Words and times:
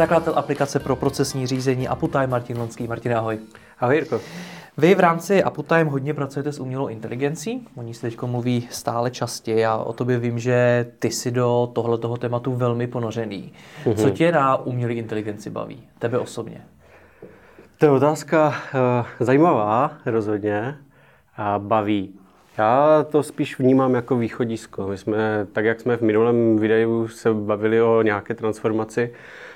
Zakladatel 0.00 0.38
aplikace 0.38 0.78
pro 0.78 0.96
procesní 0.96 1.46
řízení 1.46 1.88
Aputime 1.88 2.26
Martin 2.26 2.58
Lonský. 2.58 2.88
Martin, 2.88 3.16
ahoj. 3.16 3.38
Ahoj 3.80 3.94
Jirko. 3.94 4.20
Vy 4.78 4.94
v 4.94 5.00
rámci 5.00 5.42
Aputime 5.42 5.84
hodně 5.84 6.14
pracujete 6.14 6.52
s 6.52 6.60
umělou 6.60 6.88
inteligencí, 6.88 7.68
o 7.76 7.82
ní 7.82 7.94
se 7.94 8.00
teď 8.00 8.22
mluví 8.22 8.68
stále 8.70 9.10
častěji 9.10 9.66
a 9.66 9.76
o 9.76 9.92
tobě 9.92 10.18
vím, 10.18 10.38
že 10.38 10.86
ty 10.98 11.10
si 11.10 11.30
do 11.30 11.70
tohoto 11.72 12.16
tématu 12.16 12.54
velmi 12.54 12.86
ponořený. 12.86 13.52
Mm-hmm. 13.84 13.94
Co 13.94 14.10
tě 14.10 14.32
na 14.32 14.56
umělé 14.56 14.94
inteligenci 14.94 15.50
baví? 15.50 15.82
Tebe 15.98 16.18
osobně? 16.18 16.64
To 17.78 17.86
je 17.86 17.90
otázka 17.90 18.48
uh, 18.48 19.06
zajímavá 19.26 19.90
rozhodně 20.06 20.76
a 21.36 21.58
baví. 21.58 22.19
Já 22.60 23.06
to 23.10 23.22
spíš 23.22 23.58
vnímám 23.58 23.94
jako 23.94 24.16
východisko. 24.16 24.86
My 24.86 24.98
jsme, 24.98 25.46
tak 25.52 25.64
jak 25.64 25.80
jsme 25.80 25.96
v 25.96 26.00
minulém 26.00 26.56
videu 26.56 27.08
se 27.08 27.34
bavili 27.34 27.82
o 27.82 28.02
nějaké 28.02 28.34
transformaci, 28.34 29.12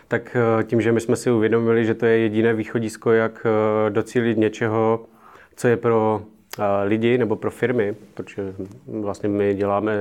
tak 0.08 0.36
eh, 0.36 0.64
tím, 0.64 0.80
že 0.80 0.92
my 0.92 1.00
jsme 1.00 1.16
si 1.16 1.30
uvědomili, 1.30 1.84
že 1.84 1.94
to 1.94 2.06
je 2.06 2.18
jediné 2.18 2.54
východisko, 2.54 3.12
jak 3.12 3.46
eh, 3.46 3.90
docílit 3.90 4.38
něčeho, 4.38 5.00
co 5.56 5.68
je 5.68 5.76
pro 5.76 6.22
eh, 6.58 6.84
lidi 6.84 7.18
nebo 7.18 7.36
pro 7.36 7.50
firmy, 7.50 7.94
protože 8.14 8.54
vlastně 8.86 9.28
my 9.28 9.54
děláme 9.54 9.92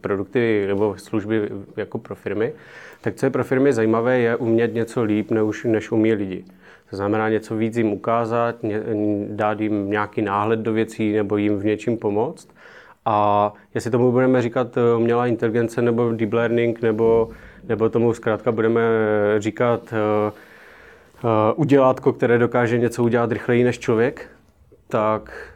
produkty 0.00 0.64
nebo 0.66 0.94
služby 0.98 1.48
jako 1.76 1.98
pro 1.98 2.14
firmy, 2.14 2.52
tak 3.00 3.14
co 3.14 3.26
je 3.26 3.30
pro 3.30 3.44
firmy 3.44 3.72
zajímavé, 3.72 4.18
je 4.18 4.36
umět 4.36 4.74
něco 4.74 5.02
líp, 5.02 5.30
než, 5.30 5.64
než 5.64 5.92
umí 5.92 6.12
lidi. 6.12 6.44
To 6.90 6.96
znamená 6.96 7.28
něco 7.28 7.56
víc 7.56 7.76
jim 7.76 7.92
ukázat, 7.92 8.56
dát 9.28 9.60
jim 9.60 9.90
nějaký 9.90 10.22
náhled 10.22 10.60
do 10.60 10.72
věcí 10.72 11.12
nebo 11.12 11.36
jim 11.36 11.58
v 11.58 11.64
něčím 11.64 11.96
pomoct. 11.96 12.48
A 13.10 13.52
jestli 13.74 13.90
tomu 13.90 14.12
budeme 14.12 14.42
říkat 14.42 14.78
umělá 14.96 15.26
inteligence 15.26 15.82
nebo 15.82 16.12
deep 16.12 16.32
learning 16.32 16.82
nebo 16.82 17.28
nebo 17.68 17.88
tomu 17.88 18.14
zkrátka 18.14 18.52
budeme 18.52 18.80
říkat 19.38 19.92
uh, 19.92 20.32
uh, 21.24 21.30
udělátko, 21.56 22.12
které 22.12 22.38
dokáže 22.38 22.78
něco 22.78 23.04
udělat 23.04 23.32
rychleji 23.32 23.64
než 23.64 23.78
člověk, 23.78 24.30
tak, 24.88 25.52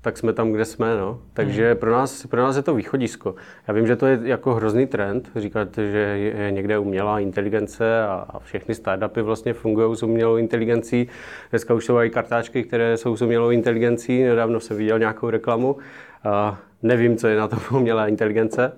tak 0.00 0.18
jsme 0.18 0.32
tam, 0.32 0.52
kde 0.52 0.64
jsme. 0.64 0.96
No. 0.96 1.20
Takže 1.32 1.70
hmm. 1.70 1.78
pro, 1.78 1.92
nás, 1.92 2.26
pro 2.26 2.42
nás 2.42 2.56
je 2.56 2.62
to 2.62 2.74
východisko. 2.74 3.34
Já 3.68 3.74
vím, 3.74 3.86
že 3.86 3.96
to 3.96 4.06
je 4.06 4.20
jako 4.22 4.54
hrozný 4.54 4.86
trend, 4.86 5.30
říkat, 5.36 5.68
že 5.74 5.98
je 5.98 6.50
někde 6.50 6.78
umělá 6.78 7.20
inteligence 7.20 8.02
a, 8.02 8.26
a 8.28 8.38
všechny 8.38 8.74
startupy 8.74 9.22
vlastně 9.22 9.52
fungují 9.52 9.96
s 9.96 10.02
umělou 10.02 10.36
inteligencí. 10.36 11.08
Dneska 11.50 11.74
už 11.74 11.84
jsou 11.84 11.96
i 12.00 12.10
kartáčky, 12.10 12.62
které 12.62 12.96
jsou 12.96 13.16
s 13.16 13.22
umělou 13.22 13.50
inteligencí. 13.50 14.22
Nedávno 14.22 14.60
jsem 14.60 14.76
viděl 14.76 14.98
nějakou 14.98 15.30
reklamu. 15.30 15.72
Uh, 15.72 16.56
nevím, 16.82 17.16
co 17.16 17.28
je 17.28 17.36
na 17.36 17.48
to 17.48 17.56
umělá 17.76 18.06
inteligence 18.06 18.72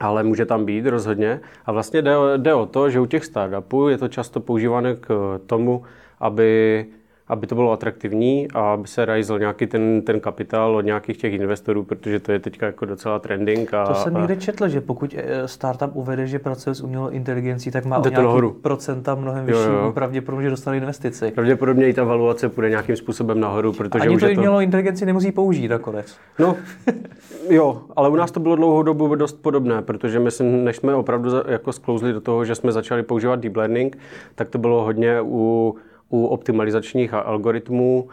ale 0.00 0.22
může 0.22 0.46
tam 0.46 0.64
být 0.64 0.86
rozhodně. 0.86 1.40
A 1.66 1.72
vlastně 1.72 2.02
jde, 2.02 2.14
jde 2.36 2.54
o 2.54 2.66
to, 2.66 2.90
že 2.90 3.00
u 3.00 3.06
těch 3.06 3.24
startupů 3.24 3.88
je 3.88 3.98
to 3.98 4.08
často 4.08 4.40
používané 4.40 4.96
k 4.96 5.40
tomu, 5.46 5.82
aby 6.20 6.86
aby 7.28 7.46
to 7.46 7.54
bylo 7.54 7.72
atraktivní 7.72 8.48
a 8.54 8.72
aby 8.72 8.88
se 8.88 9.04
rajzl 9.04 9.38
nějaký 9.38 9.66
ten, 9.66 10.02
ten 10.02 10.20
kapitál 10.20 10.76
od 10.76 10.80
nějakých 10.80 11.16
těch 11.16 11.32
investorů, 11.32 11.84
protože 11.84 12.20
to 12.20 12.32
je 12.32 12.38
teďka 12.38 12.66
jako 12.66 12.84
docela 12.84 13.18
trending. 13.18 13.74
A, 13.74 13.84
to 13.84 13.94
jsem 13.94 14.14
někde 14.14 14.36
četl, 14.36 14.68
že 14.68 14.80
pokud 14.80 15.14
eh, 15.18 15.48
startup 15.48 15.90
uvede, 15.96 16.26
že 16.26 16.38
pracuje 16.38 16.74
s 16.74 16.80
umělou 16.80 17.08
inteligencí, 17.08 17.70
tak 17.70 17.84
má 17.84 17.98
o 17.98 18.02
nějaký 18.02 18.22
nahoru. 18.22 18.50
procenta 18.50 19.14
mnohem 19.14 19.46
vyšší 19.46 19.68
pravděpodobně, 19.94 20.44
že 20.44 20.50
dostane 20.50 20.76
investici. 20.76 21.30
Pravděpodobně 21.30 21.88
i 21.88 21.94
ta 21.94 22.04
valuace 22.04 22.48
půjde 22.48 22.70
nějakým 22.70 22.96
způsobem 22.96 23.40
nahoru, 23.40 23.72
protože 23.72 24.04
Ani 24.04 24.14
už 24.14 24.20
to 24.20 24.28
je 24.28 24.34
to... 24.34 24.40
umělou 24.40 24.60
inteligenci 24.60 25.06
nemusí 25.06 25.32
použít 25.32 25.68
nakonec. 25.68 26.16
No, 26.38 26.56
jo, 27.50 27.82
ale 27.96 28.08
u 28.08 28.16
nás 28.16 28.30
to 28.30 28.40
bylo 28.40 28.56
dlouhou 28.56 28.82
dobu 28.82 29.14
dost 29.14 29.42
podobné, 29.42 29.82
protože 29.82 30.18
my 30.18 30.30
jsme, 30.30 30.46
než 30.46 30.76
jsme 30.76 30.94
opravdu 30.94 31.30
jako 31.48 31.72
sklouzli 31.72 32.12
do 32.12 32.20
toho, 32.20 32.44
že 32.44 32.54
jsme 32.54 32.72
začali 32.72 33.02
používat 33.02 33.40
deep 33.40 33.56
learning, 33.56 33.98
tak 34.34 34.48
to 34.48 34.58
bylo 34.58 34.84
hodně 34.84 35.20
u 35.22 35.74
u 36.12 36.26
optimalizačních 36.26 37.14
algoritmů, 37.14 38.08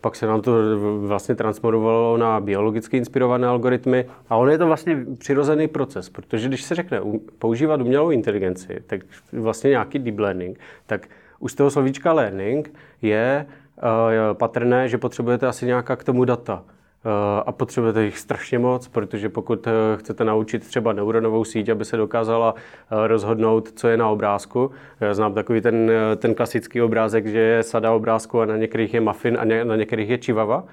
pak 0.00 0.16
se 0.16 0.26
nám 0.26 0.42
to 0.42 0.52
vlastně 1.00 1.34
transformovalo 1.34 2.16
na 2.16 2.40
biologicky 2.40 2.96
inspirované 2.96 3.46
algoritmy 3.46 4.06
a 4.28 4.36
on 4.36 4.50
je 4.50 4.58
to 4.58 4.66
vlastně 4.66 5.04
přirozený 5.18 5.68
proces, 5.68 6.08
protože 6.08 6.48
když 6.48 6.62
se 6.62 6.74
řekne 6.74 7.00
používat 7.38 7.80
umělou 7.80 8.10
inteligenci, 8.10 8.82
tak 8.86 9.00
vlastně 9.32 9.70
nějaký 9.70 9.98
deep 9.98 10.18
learning, 10.18 10.58
tak 10.86 11.08
už 11.38 11.52
z 11.52 11.54
toho 11.54 11.70
slovíčka 11.70 12.12
learning 12.12 12.74
je 13.02 13.46
uh, 13.46 13.84
patrné, 14.32 14.88
že 14.88 14.98
potřebujete 14.98 15.46
asi 15.46 15.66
nějaká 15.66 15.96
k 15.96 16.04
tomu 16.04 16.24
data. 16.24 16.64
Eh, 17.06 17.42
a 17.46 17.52
potřebujete 17.52 18.04
jich 18.04 18.18
strašně 18.18 18.58
moc, 18.58 18.88
protože 18.88 19.28
pokud 19.28 19.66
eh, 19.66 19.70
chcete 19.96 20.24
naučit 20.24 20.66
třeba 20.66 20.92
neuronovou 20.92 21.44
síť, 21.44 21.68
aby 21.68 21.84
se 21.84 21.96
dokázala 21.96 22.54
eh, 22.56 23.06
rozhodnout, 23.06 23.72
co 23.74 23.88
je 23.88 23.96
na 23.96 24.08
obrázku, 24.08 24.70
znám 25.12 25.34
takový 25.34 25.60
ten, 25.60 25.90
ten 26.16 26.34
klasický 26.34 26.82
obrázek, 26.82 27.26
že 27.26 27.38
je 27.38 27.62
sada 27.62 27.92
obrázku 27.92 28.40
a 28.40 28.44
na 28.44 28.56
některých 28.56 28.94
je 28.94 29.00
muffin 29.00 29.38
a 29.40 29.64
na 29.64 29.76
některých 29.76 30.08
je 30.10 30.18
čivava, 30.18 30.64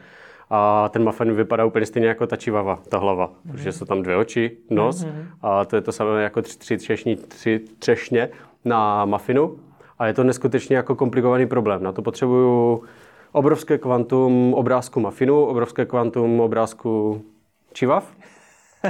a 0.49 0.89
ten 0.89 1.03
muffin 1.03 1.33
vypadá 1.33 1.65
úplně 1.65 1.85
stejně 1.85 2.07
jako 2.07 2.27
ta 2.27 2.35
čivava, 2.35 2.79
ta 2.89 2.97
hlava, 2.97 3.27
mm-hmm. 3.27 3.51
protože 3.51 3.71
jsou 3.71 3.85
tam 3.85 4.01
dvě 4.01 4.17
oči, 4.17 4.57
nos 4.69 5.05
mm-hmm. 5.05 5.25
a 5.41 5.65
to 5.65 5.75
je 5.75 5.81
to 5.81 5.91
samé 5.91 6.23
jako 6.23 6.41
tři, 6.41 6.57
tři, 6.57 6.77
třešní, 6.77 7.15
tři 7.15 7.61
třešně 7.79 8.29
na 8.65 9.05
muffinu 9.05 9.57
a 9.99 10.07
je 10.07 10.13
to 10.13 10.23
neskutečně 10.23 10.75
jako 10.75 10.95
komplikovaný 10.95 11.45
problém. 11.47 11.83
Na 11.83 11.91
to 11.91 12.01
potřebuju 12.01 12.83
obrovské 13.31 13.77
kvantum 13.77 14.53
obrázku 14.53 14.99
mafinu, 14.99 15.45
obrovské 15.45 15.85
kvantum 15.85 16.39
obrázku 16.39 17.21
čivav, 17.73 18.15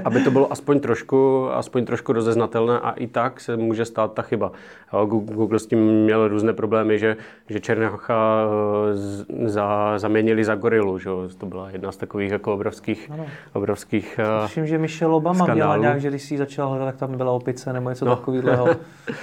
aby 0.06 0.24
to 0.24 0.32
bylo 0.32 0.52
aspoň 0.52 0.80
trošku, 0.80 1.50
aspoň 1.52 1.86
trošku 1.86 2.14
rozeznatelné 2.14 2.80
a 2.80 2.92
i 2.92 3.08
tak 3.08 3.40
se 3.40 3.58
může 3.58 3.86
stát 3.86 4.14
ta 4.14 4.22
chyba. 4.22 4.52
Google 5.06 5.60
s 5.60 5.68
tím 5.68 6.04
měl 6.04 6.28
různé 6.28 6.54
problémy, 6.54 7.00
že, 7.00 7.18
že 7.50 7.60
Černocha 7.60 8.46
eh, 8.46 9.50
za, 9.50 9.94
zaměnili 9.98 10.44
za 10.44 10.56
gorilu, 10.56 11.00
že? 11.00 11.10
to 11.38 11.46
byla 11.46 11.70
jedna 11.70 11.92
z 11.92 11.98
takových 11.98 12.32
jako 12.32 12.54
obrovských, 12.54 13.10
ano. 13.14 13.26
obrovských 13.54 14.20
Myslím, 14.44 14.68
že 14.68 14.78
Michelle 14.78 15.16
Obama 15.16 15.46
skandálů. 15.46 15.56
měla 15.56 15.78
nějak, 15.78 16.02
že 16.02 16.10
když 16.10 16.22
si 16.22 16.34
ji 16.34 16.38
začal 16.38 16.70
hledat, 16.70 16.86
tak 16.86 16.96
tam 16.96 17.18
byla 17.18 17.32
opice 17.32 17.74
nebo 17.74 17.90
něco 17.90 18.06
no. 18.06 18.16
takového, 18.16 18.68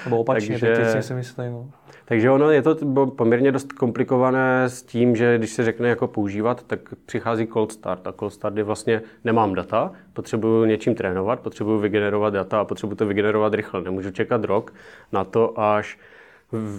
nebo 0.04 0.18
opačně, 0.18 0.58
Takže, 0.58 0.76
teď 0.94 1.04
si 1.04 1.14
myslím. 1.14 1.52
No. 1.52 1.66
Takže 2.08 2.30
ono 2.30 2.50
je 2.50 2.62
to 2.62 2.76
poměrně 3.06 3.52
dost 3.52 3.72
komplikované 3.72 4.64
s 4.64 4.82
tím, 4.82 5.16
že 5.16 5.38
když 5.38 5.50
se 5.50 5.64
řekne 5.64 5.88
jako 5.88 6.06
používat, 6.06 6.62
tak 6.62 6.80
přichází 7.06 7.46
cold 7.46 7.72
start 7.72 8.06
a 8.06 8.12
cold 8.12 8.32
start 8.32 8.56
je 8.56 8.64
vlastně 8.64 9.02
nemám 9.24 9.54
data, 9.54 9.92
potřebuju 10.12 10.64
něčím 10.64 10.94
trénovat, 10.94 11.40
potřebuju 11.40 11.78
vygenerovat 11.78 12.34
data 12.34 12.60
a 12.60 12.64
potřebuju 12.64 12.96
to 12.96 13.06
vygenerovat 13.06 13.54
rychle. 13.54 13.82
Nemůžu 13.82 14.10
čekat 14.10 14.44
rok 14.44 14.72
na 15.12 15.24
to, 15.24 15.60
až 15.60 15.98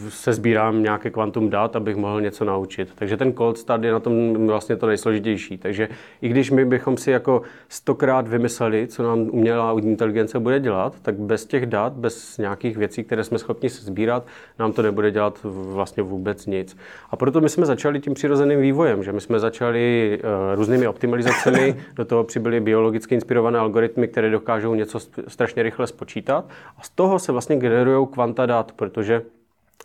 se 0.09 0.33
sbírám 0.33 0.83
nějaké 0.83 1.09
kvantum 1.09 1.49
dat, 1.49 1.75
abych 1.75 1.95
mohl 1.95 2.21
něco 2.21 2.45
naučit. 2.45 2.89
Takže 2.95 3.17
ten 3.17 3.33
cold 3.33 3.57
start 3.57 3.83
je 3.83 3.91
na 3.91 3.99
tom 3.99 4.47
vlastně 4.47 4.75
to 4.75 4.87
nejsložitější. 4.87 5.57
Takže 5.57 5.89
i 6.21 6.29
když 6.29 6.51
my 6.51 6.65
bychom 6.65 6.97
si 6.97 7.11
jako 7.11 7.41
stokrát 7.67 8.27
vymysleli, 8.27 8.87
co 8.87 9.03
nám 9.03 9.19
umělá 9.19 9.75
inteligence 9.79 10.39
bude 10.39 10.59
dělat, 10.59 10.99
tak 11.01 11.15
bez 11.15 11.45
těch 11.45 11.65
dat, 11.65 11.93
bez 11.93 12.37
nějakých 12.37 12.77
věcí, 12.77 13.03
které 13.03 13.23
jsme 13.23 13.39
schopni 13.39 13.69
sbírat, 13.69 14.27
nám 14.59 14.71
to 14.71 14.81
nebude 14.81 15.11
dělat 15.11 15.39
vlastně 15.43 16.03
vůbec 16.03 16.45
nic. 16.45 16.77
A 17.09 17.15
proto 17.15 17.41
my 17.41 17.49
jsme 17.49 17.65
začali 17.65 17.99
tím 17.99 18.13
přirozeným 18.13 18.61
vývojem, 18.61 19.03
že 19.03 19.11
my 19.11 19.21
jsme 19.21 19.39
začali 19.39 20.19
uh, 20.23 20.55
různými 20.55 20.87
optimalizacemi, 20.87 21.75
do 21.95 22.05
toho 22.05 22.23
přibyly 22.23 22.59
biologicky 22.59 23.15
inspirované 23.15 23.59
algoritmy, 23.59 24.07
které 24.07 24.29
dokážou 24.29 24.75
něco 24.75 24.99
strašně 25.27 25.63
rychle 25.63 25.87
spočítat 25.87 26.45
a 26.77 26.83
z 26.83 26.89
toho 26.89 27.19
se 27.19 27.31
vlastně 27.31 27.55
generují 27.55 28.07
kvanta 28.07 28.45
dat, 28.45 28.71
protože 28.71 29.21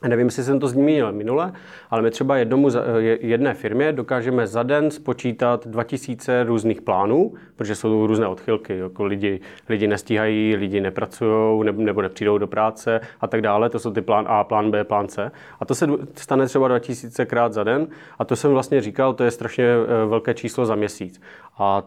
Nevím, 0.03 0.27
jestli 0.27 0.43
jsem 0.43 0.61
to 0.61 0.69
zmínil 0.69 1.13
minule, 1.13 1.53
ale 1.91 2.03
my 2.03 2.11
třeba 2.11 2.37
jednomu, 2.37 2.69
jedné 3.21 3.55
firmě 3.55 3.93
dokážeme 3.93 4.47
za 4.47 4.63
den 4.63 4.91
spočítat 4.91 5.67
2000 5.67 6.45
různých 6.45 6.83
plánů, 6.83 7.35
protože 7.57 7.75
jsou 7.75 8.07
různé 8.07 8.27
odchylky, 8.27 8.79
jako 8.79 9.05
lidi, 9.05 9.41
lidi 9.69 9.87
nestíhají, 9.87 10.57
lidi 10.57 10.81
nepracují 10.81 11.65
nebo 11.75 12.03
nepřijdou 12.03 12.39
do 12.39 12.47
práce 12.47 13.01
a 13.21 13.27
tak 13.27 13.43
dále. 13.43 13.71
To 13.71 13.79
jsou 13.79 13.91
ty 13.91 14.03
plán 14.03 14.25
A, 14.29 14.45
plán 14.45 14.71
B, 14.71 14.85
plán 14.85 15.09
C. 15.09 15.31
A 15.61 15.65
to 15.65 15.75
se 15.75 15.87
stane 16.15 16.47
třeba 16.47 16.69
2000 16.69 17.27
krát 17.27 17.53
za 17.53 17.65
den 17.65 17.87
a 18.19 18.25
to 18.25 18.37
jsem 18.37 18.51
vlastně 18.51 18.81
říkal, 18.81 19.15
to 19.15 19.25
je 19.25 19.31
strašně 19.31 19.65
eh, 19.65 20.07
velké 20.07 20.35
číslo 20.35 20.67
za 20.67 20.75
měsíc. 20.75 21.21
A 21.59 21.83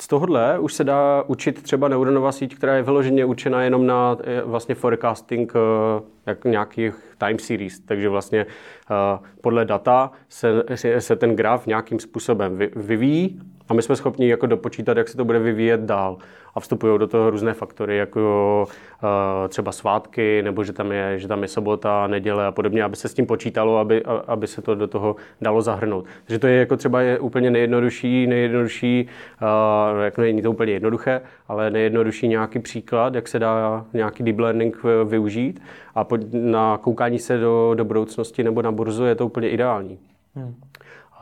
z 0.00 0.08
tohohle 0.08 0.58
už 0.58 0.74
se 0.74 0.84
dá 0.84 1.24
učit 1.26 1.62
třeba 1.62 1.88
neuronová 1.88 2.32
síť, 2.32 2.56
která 2.56 2.76
je 2.76 2.82
vyloženě 2.82 3.24
učena 3.24 3.62
jenom 3.62 3.86
na 3.86 4.16
eh, 4.24 4.42
vlastně 4.44 4.74
forecasting 4.74 5.52
eh, 5.56 6.02
jak 6.26 6.44
nějakých 6.44 6.94
time 7.18 7.38
series, 7.38 7.80
takže 7.80 8.08
vlastně 8.08 8.46
uh, 8.46 9.26
podle 9.40 9.64
data 9.64 10.10
se, 10.28 10.64
se 10.98 11.16
ten 11.16 11.36
graf 11.36 11.66
nějakým 11.66 12.00
způsobem 12.00 12.58
vyvíjí 12.76 13.40
a 13.72 13.74
my 13.74 13.82
jsme 13.82 13.96
schopni 13.96 14.28
jako 14.28 14.46
dopočítat, 14.46 14.96
jak 14.96 15.08
se 15.08 15.16
to 15.16 15.24
bude 15.24 15.38
vyvíjet 15.38 15.80
dál. 15.80 16.16
A 16.54 16.60
vstupují 16.60 16.98
do 16.98 17.06
toho 17.06 17.30
různé 17.30 17.54
faktory, 17.54 17.96
jako 17.96 18.66
uh, 19.02 19.48
třeba 19.48 19.72
svátky, 19.72 20.42
nebo 20.42 20.64
že 20.64 20.72
tam, 20.72 20.92
je, 20.92 21.18
že 21.18 21.28
tam 21.28 21.42
je 21.42 21.48
sobota, 21.48 22.06
neděle 22.06 22.46
a 22.46 22.52
podobně, 22.52 22.84
aby 22.84 22.96
se 22.96 23.08
s 23.08 23.14
tím 23.14 23.26
počítalo, 23.26 23.78
aby, 23.78 24.02
aby 24.26 24.46
se 24.46 24.62
to 24.62 24.74
do 24.74 24.86
toho 24.86 25.16
dalo 25.40 25.62
zahrnout. 25.62 26.04
Takže 26.24 26.38
to 26.38 26.46
je 26.46 26.58
jako 26.58 26.76
třeba 26.76 27.00
je 27.00 27.18
úplně 27.18 27.50
nejjednodušší, 27.50 28.26
nejjednodušší, 28.26 29.08
uh, 29.42 30.02
jako 30.04 30.20
není 30.20 30.42
to 30.42 30.50
úplně 30.50 30.72
jednoduché, 30.72 31.20
ale 31.48 31.70
nejjednodušší 31.70 32.28
nějaký 32.28 32.58
příklad, 32.58 33.14
jak 33.14 33.28
se 33.28 33.38
dá 33.38 33.84
nějaký 33.92 34.22
deep 34.22 34.38
learning 34.38 34.82
využít 35.04 35.62
a 35.94 36.06
na 36.32 36.78
koukání 36.78 37.18
se 37.18 37.38
do, 37.38 37.74
do 37.74 37.84
budoucnosti 37.84 38.44
nebo 38.44 38.62
na 38.62 38.72
burzu 38.72 39.04
je 39.04 39.14
to 39.14 39.26
úplně 39.26 39.50
ideální. 39.50 39.98
Hmm. 40.34 40.54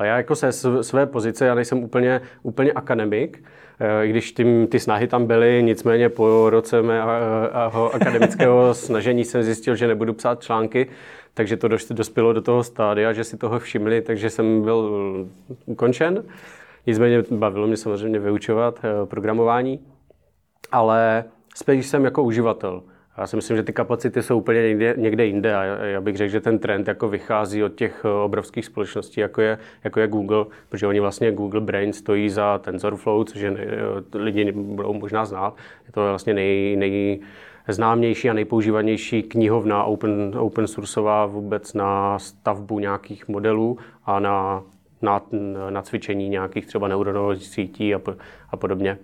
A 0.00 0.04
já 0.04 0.16
jako 0.16 0.36
se 0.36 0.52
své 0.82 1.06
pozice, 1.06 1.46
já 1.46 1.54
nejsem 1.54 1.84
úplně, 1.84 2.20
úplně 2.42 2.72
akademik, 2.72 3.44
eh, 3.80 4.06
i 4.06 4.10
když 4.10 4.32
ty, 4.32 4.66
ty 4.70 4.80
snahy 4.80 5.06
tam 5.06 5.26
byly, 5.26 5.62
nicméně 5.62 6.08
po 6.08 6.50
roce 6.50 6.82
mého 6.82 7.94
akademického 7.94 8.74
snažení 8.74 9.24
jsem 9.24 9.42
zjistil, 9.42 9.76
že 9.76 9.86
nebudu 9.86 10.12
psát 10.12 10.42
články, 10.42 10.86
takže 11.34 11.56
to 11.56 11.68
dospělo 11.90 12.32
do 12.32 12.42
toho 12.42 12.64
stádia, 12.64 13.12
že 13.12 13.24
si 13.24 13.36
toho 13.36 13.58
všimli, 13.58 14.02
takže 14.02 14.30
jsem 14.30 14.62
byl 14.62 14.90
ukončen. 15.66 16.24
Nicméně 16.86 17.22
bavilo 17.30 17.66
mě 17.66 17.76
samozřejmě 17.76 18.18
vyučovat 18.18 18.80
eh, 18.82 19.06
programování, 19.06 19.80
ale 20.72 21.24
spíš 21.54 21.86
jsem 21.86 22.04
jako 22.04 22.22
uživatel. 22.22 22.82
Já 23.20 23.26
si 23.26 23.36
myslím, 23.36 23.56
že 23.56 23.62
ty 23.62 23.72
kapacity 23.72 24.22
jsou 24.22 24.38
úplně 24.38 24.62
někde, 24.62 24.94
někde 24.96 25.26
jinde 25.26 25.56
a 25.56 25.62
já 25.64 26.00
bych 26.00 26.16
řekl, 26.16 26.32
že 26.32 26.40
ten 26.40 26.58
trend 26.58 26.88
jako 26.88 27.08
vychází 27.08 27.64
od 27.64 27.74
těch 27.74 28.02
eh, 28.04 28.08
obrovských 28.08 28.64
společností, 28.64 29.20
jako 29.20 29.40
je, 29.40 29.58
jako 29.84 30.00
je 30.00 30.08
Google, 30.08 30.44
protože 30.68 30.86
oni 30.86 31.00
vlastně 31.00 31.32
Google 31.32 31.60
Brain 31.60 31.92
stojí 31.92 32.30
za 32.30 32.58
TensorFlow, 32.58 33.24
což 33.24 33.40
je, 33.40 33.54
eh, 33.58 34.18
lidi 34.18 34.52
budou 34.52 34.94
možná 34.94 35.24
znát. 35.24 35.56
Je 35.86 35.92
to 35.92 36.00
vlastně 36.00 36.34
nej, 36.34 36.76
nej 36.76 37.20
známější 37.68 38.30
a 38.30 38.32
nejpoužívanější 38.32 39.22
knihovna 39.22 39.84
open, 39.84 40.32
open 40.38 40.66
sourceová 40.66 41.26
vůbec 41.26 41.74
na 41.74 42.18
stavbu 42.18 42.78
nějakých 42.78 43.28
modelů 43.28 43.78
a 44.04 44.20
na, 44.20 44.62
na, 45.02 45.22
na 45.70 45.82
cvičení 45.82 46.28
nějakých 46.28 46.66
třeba 46.66 46.88
neuronových 46.88 47.46
sítí 47.46 47.94
a, 47.94 47.98
po, 47.98 48.14
a 48.50 48.56
podobně. 48.56 48.98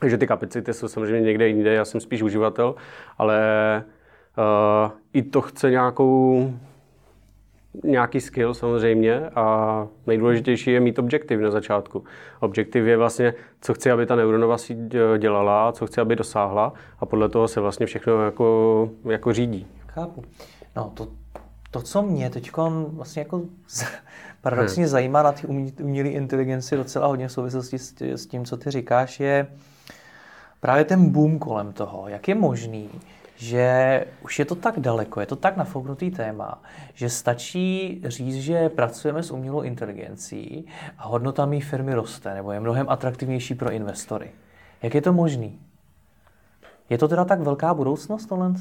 Takže 0.00 0.18
ty 0.18 0.26
kapacity 0.26 0.74
jsou 0.74 0.88
samozřejmě 0.88 1.20
někde 1.20 1.48
jinde, 1.48 1.72
já 1.74 1.84
jsem 1.84 2.00
spíš 2.00 2.22
uživatel, 2.22 2.74
ale 3.18 3.38
uh, 4.38 4.92
i 5.12 5.22
to 5.22 5.40
chce 5.40 5.70
nějakou 5.70 6.50
nějaký 7.84 8.20
skill 8.20 8.54
samozřejmě 8.54 9.28
a 9.34 9.86
nejdůležitější 10.06 10.70
je 10.70 10.80
mít 10.80 10.98
objektiv 10.98 11.40
na 11.40 11.50
začátku. 11.50 12.04
Objektiv 12.40 12.86
je 12.86 12.96
vlastně, 12.96 13.34
co 13.60 13.74
chci, 13.74 13.90
aby 13.90 14.06
ta 14.06 14.16
neuronová 14.16 14.58
síť 14.58 14.78
dělala, 15.18 15.72
co 15.72 15.86
chci, 15.86 16.00
aby 16.00 16.16
dosáhla 16.16 16.72
a 16.98 17.06
podle 17.06 17.28
toho 17.28 17.48
se 17.48 17.60
vlastně 17.60 17.86
všechno 17.86 18.24
jako, 18.24 18.90
jako 19.04 19.32
řídí. 19.32 19.66
Chápu. 19.86 20.24
No 20.76 20.92
to, 20.94 21.08
to 21.70 21.82
co 21.82 22.02
mě 22.02 22.30
teď 22.30 22.50
vlastně 22.88 23.20
jako 23.20 23.42
paradoxně 24.40 24.82
hmm. 24.82 24.90
zajímá 24.90 25.22
na 25.22 25.32
ty 25.32 25.46
umělé 25.82 26.08
inteligenci 26.08 26.76
docela 26.76 27.06
hodně 27.06 27.28
v 27.28 27.32
souvislosti 27.32 27.78
s 28.00 28.26
tím, 28.26 28.44
co 28.44 28.56
ty 28.56 28.70
říkáš, 28.70 29.20
je, 29.20 29.46
právě 30.60 30.84
ten 30.84 31.10
boom 31.10 31.38
kolem 31.38 31.72
toho, 31.72 32.08
jak 32.08 32.28
je 32.28 32.34
možný, 32.34 32.90
že 33.36 34.04
už 34.24 34.38
je 34.38 34.44
to 34.44 34.54
tak 34.54 34.80
daleko, 34.80 35.20
je 35.20 35.26
to 35.26 35.36
tak 35.36 35.56
nafouknutý 35.56 36.10
téma, 36.10 36.62
že 36.94 37.08
stačí 37.08 38.00
říct, 38.04 38.36
že 38.36 38.68
pracujeme 38.68 39.22
s 39.22 39.30
umělou 39.30 39.62
inteligencí 39.62 40.66
a 40.98 41.08
hodnota 41.08 41.46
mý 41.46 41.60
firmy 41.60 41.94
roste, 41.94 42.34
nebo 42.34 42.52
je 42.52 42.60
mnohem 42.60 42.86
atraktivnější 42.88 43.54
pro 43.54 43.70
investory. 43.70 44.30
Jak 44.82 44.94
je 44.94 45.02
to 45.02 45.12
možný? 45.12 45.58
Je 46.90 46.98
to 46.98 47.08
teda 47.08 47.24
tak 47.24 47.40
velká 47.40 47.74
budoucnost 47.74 48.26
tohle? 48.26 48.54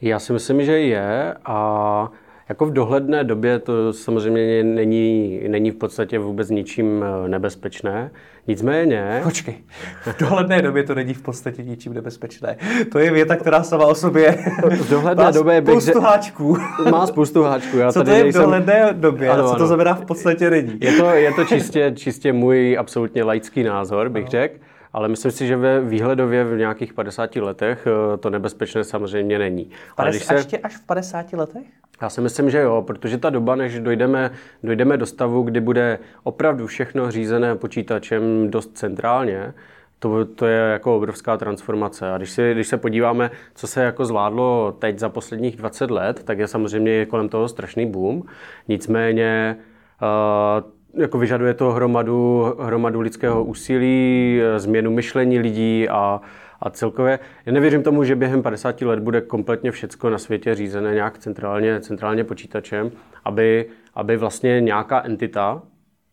Já 0.00 0.18
si 0.18 0.32
myslím, 0.32 0.64
že 0.64 0.78
je 0.78 1.34
a 1.44 2.08
jako 2.50 2.66
v 2.66 2.72
dohledné 2.72 3.24
době 3.24 3.58
to 3.58 3.92
samozřejmě 3.92 4.64
není, 4.64 5.40
není 5.48 5.70
v 5.70 5.74
podstatě 5.74 6.18
vůbec 6.18 6.50
ničím 6.50 7.04
eh, 7.04 7.28
nebezpečné. 7.28 8.10
Nicméně... 8.46 9.20
Počkej, 9.22 9.54
v 10.02 10.18
dohledné 10.18 10.62
době 10.62 10.82
to 10.82 10.94
není 10.94 11.14
v 11.14 11.22
podstatě 11.22 11.62
ničím 11.62 11.94
nebezpečné. 11.94 12.56
To 12.92 12.98
je 12.98 13.10
věta, 13.10 13.36
která 13.36 13.62
sama 13.62 13.86
o 13.86 13.94
sobě 13.94 14.38
v 14.70 14.90
dohledné 14.90 15.24
má 15.24 15.30
době 15.30 15.62
spoustu 15.62 16.00
háčků. 16.00 16.56
Má 16.90 17.06
spoustu 17.06 17.42
háčků. 17.42 17.78
Já 17.78 17.92
Co 17.92 18.04
tady 18.04 18.20
to 18.20 18.26
je 18.26 18.32
v 18.32 18.34
dohledné 18.34 18.88
době? 18.92 19.28
Ano, 19.28 19.48
co 19.48 19.56
to 19.56 19.66
znamená 19.66 19.94
v 19.94 20.04
podstatě 20.04 20.50
není? 20.50 20.78
Je 20.80 20.92
to, 20.92 21.10
je 21.10 21.32
to 21.32 21.44
čistě, 21.44 21.92
čistě 21.96 22.32
můj 22.32 22.78
absolutně 22.78 23.22
laický 23.22 23.62
názor, 23.62 24.08
bych 24.08 24.28
řekl. 24.28 24.69
Ale 24.92 25.08
myslím 25.08 25.32
si, 25.32 25.46
že 25.46 25.56
ve 25.56 25.80
výhledově 25.80 26.44
v 26.44 26.58
nějakých 26.58 26.92
50 26.94 27.36
letech 27.36 27.86
eh, 27.86 28.16
to 28.16 28.30
nebezpečné 28.30 28.84
samozřejmě 28.84 29.38
není. 29.38 29.70
Ale 29.96 30.10
když 30.10 30.24
se... 30.24 30.34
Ještě 30.34 30.58
až 30.58 30.76
v 30.76 30.86
50 30.86 31.32
letech? 31.32 31.66
Já 32.02 32.10
si 32.10 32.20
myslím, 32.20 32.50
že 32.50 32.60
jo, 32.60 32.82
protože 32.86 33.18
ta 33.18 33.30
doba, 33.30 33.56
než 33.56 33.80
dojdeme, 33.80 34.30
dojdeme 34.62 34.96
do 34.96 35.06
stavu, 35.06 35.42
kdy 35.42 35.60
bude 35.60 35.98
opravdu 36.22 36.66
všechno 36.66 37.10
řízené 37.10 37.54
počítačem 37.54 38.50
dost 38.50 38.78
centrálně, 38.78 39.54
to, 39.98 40.24
to 40.24 40.46
je 40.46 40.58
jako 40.58 40.96
obrovská 40.96 41.36
transformace. 41.36 42.10
A 42.10 42.16
když, 42.16 42.30
si, 42.30 42.52
když 42.54 42.68
se 42.68 42.76
podíváme, 42.76 43.30
co 43.54 43.66
se 43.66 43.82
jako 43.82 44.04
zvládlo 44.04 44.76
teď 44.78 44.98
za 44.98 45.08
posledních 45.08 45.56
20 45.56 45.90
let, 45.90 46.22
tak 46.24 46.38
je 46.38 46.48
samozřejmě 46.48 47.06
kolem 47.06 47.28
toho 47.28 47.48
strašný 47.48 47.86
boom. 47.86 48.22
Nicméně 48.68 49.56
uh, 50.02 50.70
jako 50.94 51.18
vyžaduje 51.18 51.54
to 51.54 51.72
hromadu, 51.72 52.54
hromadu 52.60 53.00
lidského 53.00 53.44
úsilí, 53.44 54.40
změnu 54.56 54.90
myšlení 54.90 55.38
lidí 55.38 55.88
a, 55.88 56.20
a 56.60 56.70
celkově, 56.70 57.18
já 57.46 57.52
nevěřím 57.52 57.82
tomu, 57.82 58.04
že 58.04 58.16
během 58.16 58.42
50 58.42 58.82
let 58.82 58.98
bude 58.98 59.20
kompletně 59.20 59.70
všecko 59.70 60.10
na 60.10 60.18
světě 60.18 60.54
řízené 60.54 60.94
nějak 60.94 61.18
centrálně, 61.18 61.80
centrálně 61.80 62.24
počítačem, 62.24 62.90
aby, 63.24 63.66
aby 63.94 64.16
vlastně 64.16 64.60
nějaká 64.60 65.02
entita 65.04 65.62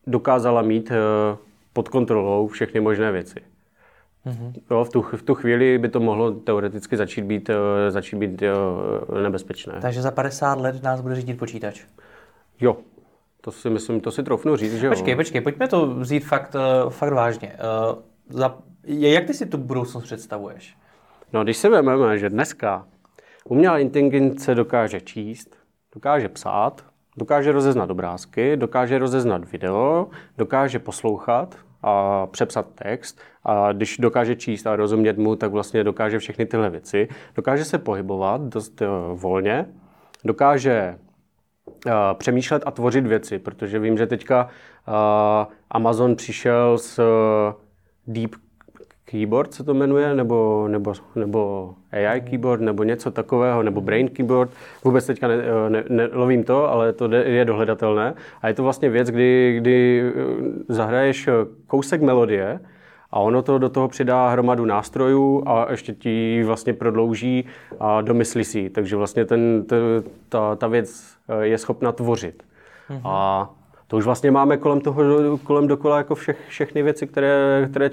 dokázala 0.07 0.61
mít 0.61 0.91
eh, 0.91 1.37
pod 1.73 1.89
kontrolou 1.89 2.47
všechny 2.47 2.79
možné 2.79 3.11
věci. 3.11 3.39
Mm-hmm. 4.25 4.53
Jo, 4.71 4.83
v, 4.83 4.89
tu, 4.89 5.01
v 5.01 5.21
tu 5.21 5.35
chvíli 5.35 5.77
by 5.77 5.89
to 5.89 5.99
mohlo 5.99 6.31
teoreticky 6.31 6.97
začít 6.97 7.21
být, 7.21 7.49
eh, 7.49 7.91
začít 7.91 8.15
být 8.15 8.41
eh, 8.41 9.21
nebezpečné. 9.21 9.73
Takže 9.81 10.01
za 10.01 10.11
50 10.11 10.59
let 10.59 10.83
nás 10.83 11.01
bude 11.01 11.15
řídit 11.15 11.37
počítač? 11.37 11.83
Jo, 12.59 12.77
to 13.47 13.51
si 13.51 13.69
myslím, 13.69 14.01
to 14.01 14.11
si 14.11 14.23
troufnu 14.23 14.55
říct, 14.55 14.75
že 14.75 14.89
Počkej, 14.89 15.11
jo. 15.11 15.17
počkej, 15.17 15.41
pojďme 15.41 15.67
to 15.67 15.87
vzít 15.87 16.25
fakt, 16.25 16.55
fakt 16.89 17.13
vážně. 17.13 17.55
Za 18.29 18.57
jak 18.87 19.25
ty 19.25 19.33
si 19.33 19.45
tu 19.45 19.57
budoucnost 19.57 20.03
představuješ? 20.03 20.77
No, 21.33 21.43
když 21.43 21.57
se 21.57 21.69
vezmeme, 21.69 22.17
že 22.17 22.29
dneska 22.29 22.87
umělá 23.45 23.79
inteligence 23.79 24.55
dokáže 24.55 25.01
číst, 25.01 25.55
dokáže 25.93 26.29
psát, 26.29 26.85
dokáže 27.17 27.51
rozeznat 27.51 27.91
obrázky, 27.91 28.57
dokáže 28.57 28.97
rozeznat 28.97 29.51
video, 29.51 30.07
dokáže 30.37 30.79
poslouchat 30.79 31.55
a 31.83 32.27
přepsat 32.27 32.67
text 32.75 33.19
a 33.43 33.71
když 33.71 33.97
dokáže 33.97 34.35
číst 34.35 34.67
a 34.67 34.75
rozumět 34.75 35.17
mu, 35.17 35.35
tak 35.35 35.51
vlastně 35.51 35.83
dokáže 35.83 36.19
všechny 36.19 36.45
tyhle 36.45 36.69
věci. 36.69 37.07
Dokáže 37.35 37.65
se 37.65 37.77
pohybovat 37.77 38.41
dost 38.41 38.81
uh, 38.81 38.87
volně, 39.19 39.65
dokáže 40.23 40.97
přemýšlet 42.13 42.63
a 42.65 42.71
tvořit 42.71 43.07
věci, 43.07 43.39
protože 43.39 43.79
vím, 43.79 43.97
že 43.97 44.07
teďka 44.07 44.43
uh, 44.87 44.93
Amazon 45.71 46.15
přišel 46.15 46.77
s 46.77 46.99
Deep 48.07 48.35
keyboard 49.05 49.53
se 49.53 49.63
to 49.63 49.73
jmenuje, 49.73 50.15
nebo, 50.15 50.67
nebo, 50.67 50.93
nebo 51.15 51.73
AI 51.91 52.21
keyboard, 52.21 52.61
nebo 52.61 52.83
něco 52.83 53.11
takového, 53.11 53.63
nebo 53.63 53.81
brain 53.81 54.09
keyboard. 54.09 54.51
Vůbec 54.83 55.05
teďka 55.05 55.27
nelovím 55.27 55.71
ne, 55.71 55.83
ne, 55.89 56.09
lovím 56.13 56.43
to, 56.43 56.71
ale 56.71 56.93
to 56.93 57.09
je 57.13 57.45
dohledatelné. 57.45 58.13
A 58.41 58.47
je 58.47 58.53
to 58.53 58.63
vlastně 58.63 58.89
věc, 58.89 59.09
kdy, 59.09 59.55
kdy 59.57 60.01
eh, 60.01 60.73
zahraješ 60.73 61.29
kousek 61.67 62.01
melodie 62.01 62.59
a 63.11 63.19
ono 63.19 63.41
to 63.41 63.57
do 63.57 63.69
toho 63.69 63.87
přidá 63.87 64.29
hromadu 64.29 64.65
nástrojů 64.65 65.43
a 65.45 65.71
ještě 65.71 65.93
ti 65.93 66.43
vlastně 66.43 66.73
prodlouží 66.73 67.45
a 67.79 68.01
domyslí 68.01 68.43
si. 68.43 68.69
Takže 68.69 68.95
vlastně 68.95 69.25
ten, 69.25 69.65
ta, 70.29 70.55
ta 70.55 70.67
věc 70.67 71.03
eh, 71.29 71.45
je 71.45 71.57
schopna 71.57 71.91
tvořit. 71.91 72.43
Mm-hmm. 72.89 73.01
A 73.03 73.49
to 73.87 73.97
už 73.97 74.05
vlastně 74.05 74.31
máme 74.31 74.57
kolem 74.57 74.81
toho, 74.81 75.03
kolem 75.43 75.67
dokola 75.67 75.97
jako 75.97 76.15
všech, 76.15 76.37
všechny 76.47 76.83
věci, 76.83 77.07
které, 77.07 77.67
které 77.71 77.89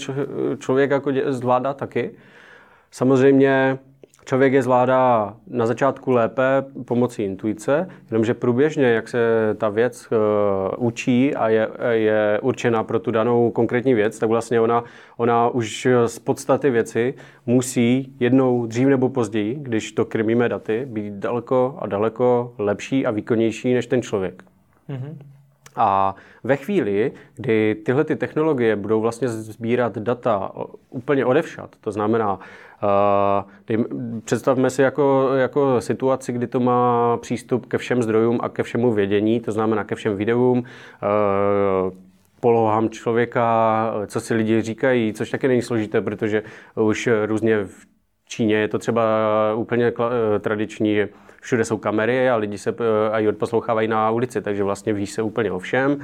člověk 0.59 0.91
jako 0.91 1.11
zvládá 1.29 1.75
taky. 1.75 2.11
Samozřejmě 2.91 3.79
Člověk 4.25 4.53
je 4.53 4.63
zvládá 4.63 5.35
na 5.47 5.67
začátku 5.67 6.11
lépe 6.11 6.43
pomocí 6.85 7.23
intuice, 7.23 7.89
jenomže 8.11 8.35
průběžně, 8.35 8.87
jak 8.87 9.09
se 9.09 9.19
ta 9.59 9.69
věc 9.69 10.09
uh, 10.13 10.87
učí 10.87 11.35
a 11.35 11.49
je, 11.49 11.69
je 11.91 12.39
určená 12.43 12.85
pro 12.85 12.99
tu 12.99 13.11
danou 13.11 13.51
konkrétní 13.51 13.95
věc, 13.95 14.19
tak 14.19 14.29
vlastně 14.29 14.61
ona, 14.61 14.85
ona 15.17 15.49
už 15.49 15.87
z 16.07 16.19
podstaty 16.19 16.71
věci 16.71 17.15
musí 17.47 18.15
jednou 18.21 18.67
dřív 18.67 18.89
nebo 18.89 19.09
později, 19.09 19.57
když 19.61 19.93
to 19.93 20.05
krmíme 20.05 20.49
daty, 20.49 20.87
být 20.87 21.15
daleko 21.15 21.79
a 21.79 21.87
daleko 21.87 22.55
lepší 22.59 23.07
a 23.07 23.11
výkonnější 23.11 23.75
než 23.75 23.87
ten 23.87 24.03
člověk. 24.03 24.43
Mm-hmm. 24.89 25.17
A 25.77 26.15
ve 26.45 26.57
chvíli, 26.57 27.13
kdy 27.37 27.75
tyhle 27.75 28.05
ty 28.05 28.17
technologie 28.17 28.77
budou 28.77 29.01
vlastně 29.01 29.29
sbírat 29.29 29.99
data 29.99 30.53
úplně 30.91 31.25
odevšat, 31.25 31.77
to 31.81 31.93
znamená, 31.93 32.39
představme 34.25 34.71
si 34.71 34.83
jako, 34.83 35.31
jako 35.35 35.81
situaci, 35.81 36.33
kdy 36.33 36.47
to 36.47 36.61
má 36.61 37.17
přístup 37.17 37.67
ke 37.67 37.79
všem 37.79 38.03
zdrojům 38.03 38.39
a 38.43 38.49
ke 38.49 38.63
všemu 38.63 38.93
vědění, 38.93 39.41
to 39.41 39.53
znamená 39.53 39.85
ke 39.85 39.95
všem 39.95 40.17
videům, 40.17 40.65
polohám 42.41 42.89
člověka, 42.89 43.93
co 44.07 44.21
si 44.21 44.35
lidi 44.35 44.63
říkají, 44.63 45.13
což 45.13 45.31
taky 45.31 45.49
není 45.49 45.63
složité, 45.63 46.01
protože 46.01 46.43
už 46.75 47.09
různě 47.27 47.65
v 47.65 47.87
Číně 48.29 48.57
je 48.57 48.69
to 48.69 48.79
třeba 48.79 49.03
úplně 49.55 49.93
tradiční, 50.41 50.95
že 50.95 51.09
všude 51.41 51.65
jsou 51.65 51.79
kamery 51.79 52.31
a 52.31 52.37
lidi 52.37 52.59
se 52.59 52.71
eh, 52.71 53.11
a 53.11 53.29
odposlouchávají 53.29 53.89
na 53.89 54.11
ulici, 54.11 54.41
takže 54.41 54.65
vlastně 54.65 54.93
ví 54.93 55.07
se 55.07 55.23
úplně 55.23 55.53
o 55.53 55.59
všem. 55.59 56.01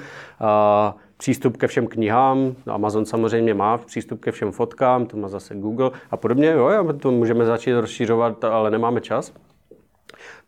Přístup 1.20 1.56
ke 1.56 1.66
všem 1.66 1.86
knihám, 1.86 2.54
Amazon 2.66 3.06
samozřejmě 3.06 3.54
má 3.54 3.78
přístup 3.78 4.20
ke 4.20 4.32
všem 4.32 4.52
fotkám, 4.52 5.06
to 5.06 5.16
má 5.16 5.28
zase 5.28 5.54
Google 5.54 5.90
a 6.10 6.16
podobně, 6.16 6.50
jo, 6.50 6.92
to 6.92 7.10
můžeme 7.10 7.44
začít 7.44 7.72
rozšířovat, 7.72 8.44
ale 8.44 8.70
nemáme 8.70 9.00
čas. 9.00 9.32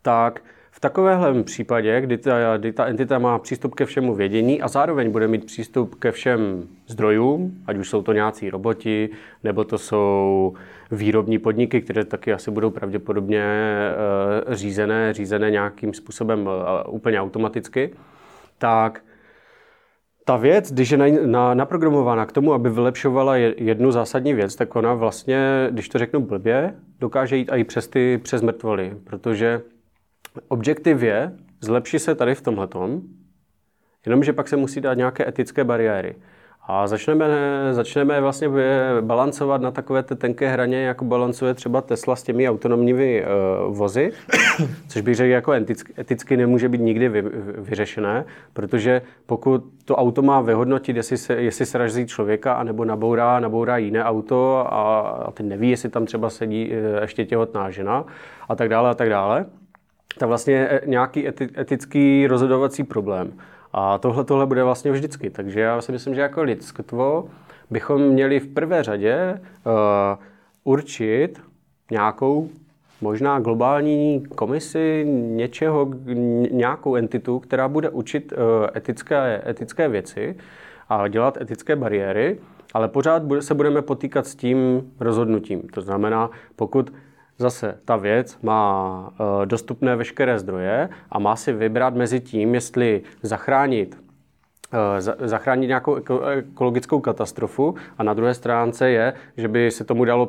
Tak 0.03 0.43
v 0.71 0.81
takovéhle 0.81 1.43
případě, 1.43 2.01
kdy 2.01 2.19
ta, 2.19 2.57
kdy 2.57 2.73
ta 2.73 2.87
entita 2.87 3.19
má 3.19 3.39
přístup 3.39 3.75
ke 3.75 3.85
všemu 3.85 4.15
vědění 4.15 4.63
a 4.63 4.69
zároveň 4.69 5.11
bude 5.11 5.29
mít 5.29 5.45
přístup 5.45 5.95
ke 5.95 6.13
všem 6.13 6.69
zdrojům, 6.87 7.63
ať 7.67 7.77
už 7.77 7.89
jsou 7.89 8.03
to 8.03 8.13
nějací 8.13 8.51
roboti, 8.51 9.09
nebo 9.45 9.65
to 9.65 9.79
jsou 9.79 10.55
výrobní 10.91 11.39
podniky, 11.39 11.81
které 11.81 12.05
taky 12.05 12.33
asi 12.33 12.51
budou 12.51 12.71
pravděpodobně 12.71 13.45
eh, 13.45 14.55
řízené, 14.55 15.13
řízené 15.13 15.51
nějakým 15.51 15.95
způsobem 15.95 16.49
eh, 16.49 16.89
úplně 16.89 17.21
automaticky, 17.21 17.95
tak 18.59 19.03
ta 20.25 20.37
věc, 20.37 20.73
když 20.73 20.91
je 20.91 20.99
na, 20.99 21.07
na, 21.27 21.55
naprogramována 21.55 22.27
k 22.27 22.33
tomu, 22.33 22.53
aby 22.53 22.71
vylepšovala 22.71 23.37
jednu 23.37 23.91
zásadní 23.91 24.35
věc, 24.35 24.57
tak 24.57 24.77
ona 24.77 24.95
vlastně, 24.95 25.69
když 25.71 25.89
to 25.89 25.99
řeknu 25.99 26.21
blbě, 26.21 26.75
dokáže 27.01 27.37
jít 27.37 27.51
i 27.53 27.65
přes 27.65 27.89
ty 27.89 28.21
přes 28.23 28.43
mrtvoly, 28.43 28.97
protože 29.05 29.63
objektiv 30.49 31.03
je, 31.03 31.33
zlepší 31.61 31.99
se 31.99 32.15
tady 32.15 32.35
v 32.35 32.43
tomhletom, 32.43 33.03
jenomže 34.07 34.33
pak 34.33 34.49
se 34.49 34.57
musí 34.57 34.81
dát 34.81 34.95
nějaké 34.95 35.29
etické 35.29 35.65
bariéry. 35.65 36.15
A 36.67 36.87
začneme, 36.87 37.27
začneme 37.71 38.21
vlastně 38.21 38.49
balancovat 39.01 39.61
na 39.61 39.71
takové 39.71 40.03
té 40.03 40.15
tenké 40.15 40.49
hraně, 40.49 40.83
jako 40.83 41.05
balancuje 41.05 41.55
třeba 41.55 41.81
Tesla 41.81 42.17
s 42.17 42.23
těmi 42.23 42.49
autonomními 42.49 43.25
uh, 43.25 43.77
vozy, 43.77 44.13
což 44.89 45.03
bych 45.03 45.15
řekl 45.15 45.31
jako 45.31 45.53
eticky, 45.53 45.93
eticky 45.99 46.37
nemůže 46.37 46.69
být 46.69 46.81
nikdy 46.81 47.09
vy, 47.09 47.23
vyřešené, 47.59 48.25
protože 48.53 49.03
pokud 49.27 49.65
to 49.85 49.97
auto 49.97 50.23
má 50.23 50.41
vyhodnotit, 50.41 50.97
jestli, 50.97 51.17
se, 51.17 51.35
jestli 51.35 51.67
sraží 51.67 52.07
člověka, 52.07 52.55
anebo 52.55 52.85
nabourá, 52.85 53.41
nabourá 53.41 53.77
jiné 53.77 54.05
auto 54.05 54.67
a, 54.75 55.01
a 55.01 55.31
ten 55.31 55.49
neví, 55.49 55.71
jestli 55.71 55.89
tam 55.89 56.07
třeba 56.07 56.31
sedí 56.31 56.71
uh, 56.71 57.03
ještě 57.03 57.25
těhotná 57.25 57.71
žena 57.71 58.05
a 58.49 58.55
tak 58.55 58.69
dále 58.69 58.91
a 58.91 58.95
tak 58.95 59.09
dále, 59.09 59.47
tak 60.19 60.29
vlastně 60.29 60.55
je 60.55 60.81
nějaký 60.87 61.29
eti, 61.29 61.49
etický 61.59 62.27
rozhodovací 62.27 62.85
problém. 62.85 63.33
A 63.73 63.99
tohle, 63.99 64.25
tohle 64.25 64.47
bude 64.47 64.65
vlastně 64.65 64.93
vždycky. 64.93 65.31
Takže 65.31 65.61
já 65.61 65.81
si 65.81 65.93
myslím, 65.93 66.15
že 66.15 66.21
jako 66.21 66.43
lidstvo 66.43 67.25
bychom 67.71 68.03
měli 68.03 68.41
v 68.41 68.49
prvé 68.49 68.83
řadě 68.83 69.41
uh, 69.67 69.73
určit 70.65 71.41
nějakou 71.91 72.49
možná 73.01 73.41
globální 73.41 74.23
komisi 74.35 75.05
něčeho, 75.09 75.91
nějakou 76.51 76.95
entitu, 76.95 77.39
která 77.39 77.69
bude 77.69 77.91
učit 77.91 78.33
uh, 78.33 78.67
etické, 78.77 79.43
etické 79.47 79.89
věci 79.89 80.37
a 80.89 81.09
dělat 81.09 81.41
etické 81.41 81.77
bariéry, 81.77 82.39
ale 82.75 82.89
pořád 82.89 83.23
se 83.41 83.55
budeme 83.55 83.83
potýkat 83.83 84.27
s 84.27 84.35
tím 84.35 84.91
rozhodnutím. 85.01 85.63
To 85.63 85.81
znamená, 85.81 86.31
pokud 86.57 86.93
Zase 87.43 87.79
ta 87.85 87.97
věc 87.97 88.39
má 88.43 89.13
eh, 89.13 89.47
dostupné 89.47 89.97
veškeré 89.97 90.39
zdroje 90.39 90.89
a 91.11 91.19
má 91.19 91.37
si 91.37 91.53
vybrat 91.53 91.95
mezi 91.95 92.21
tím, 92.21 92.55
jestli 92.55 93.03
zachránit 93.23 93.99
eh, 94.73 95.29
zachránit 95.29 95.67
nějakou 95.67 95.97
ekologickou 96.27 97.01
katastrofu 97.01 97.75
a 97.99 98.03
na 98.03 98.15
druhé 98.15 98.35
stránce 98.35 98.91
je, 98.91 99.15
že 99.37 99.49
by 99.49 99.71
se 99.71 99.85
tomu 99.85 100.05
dalo 100.05 100.29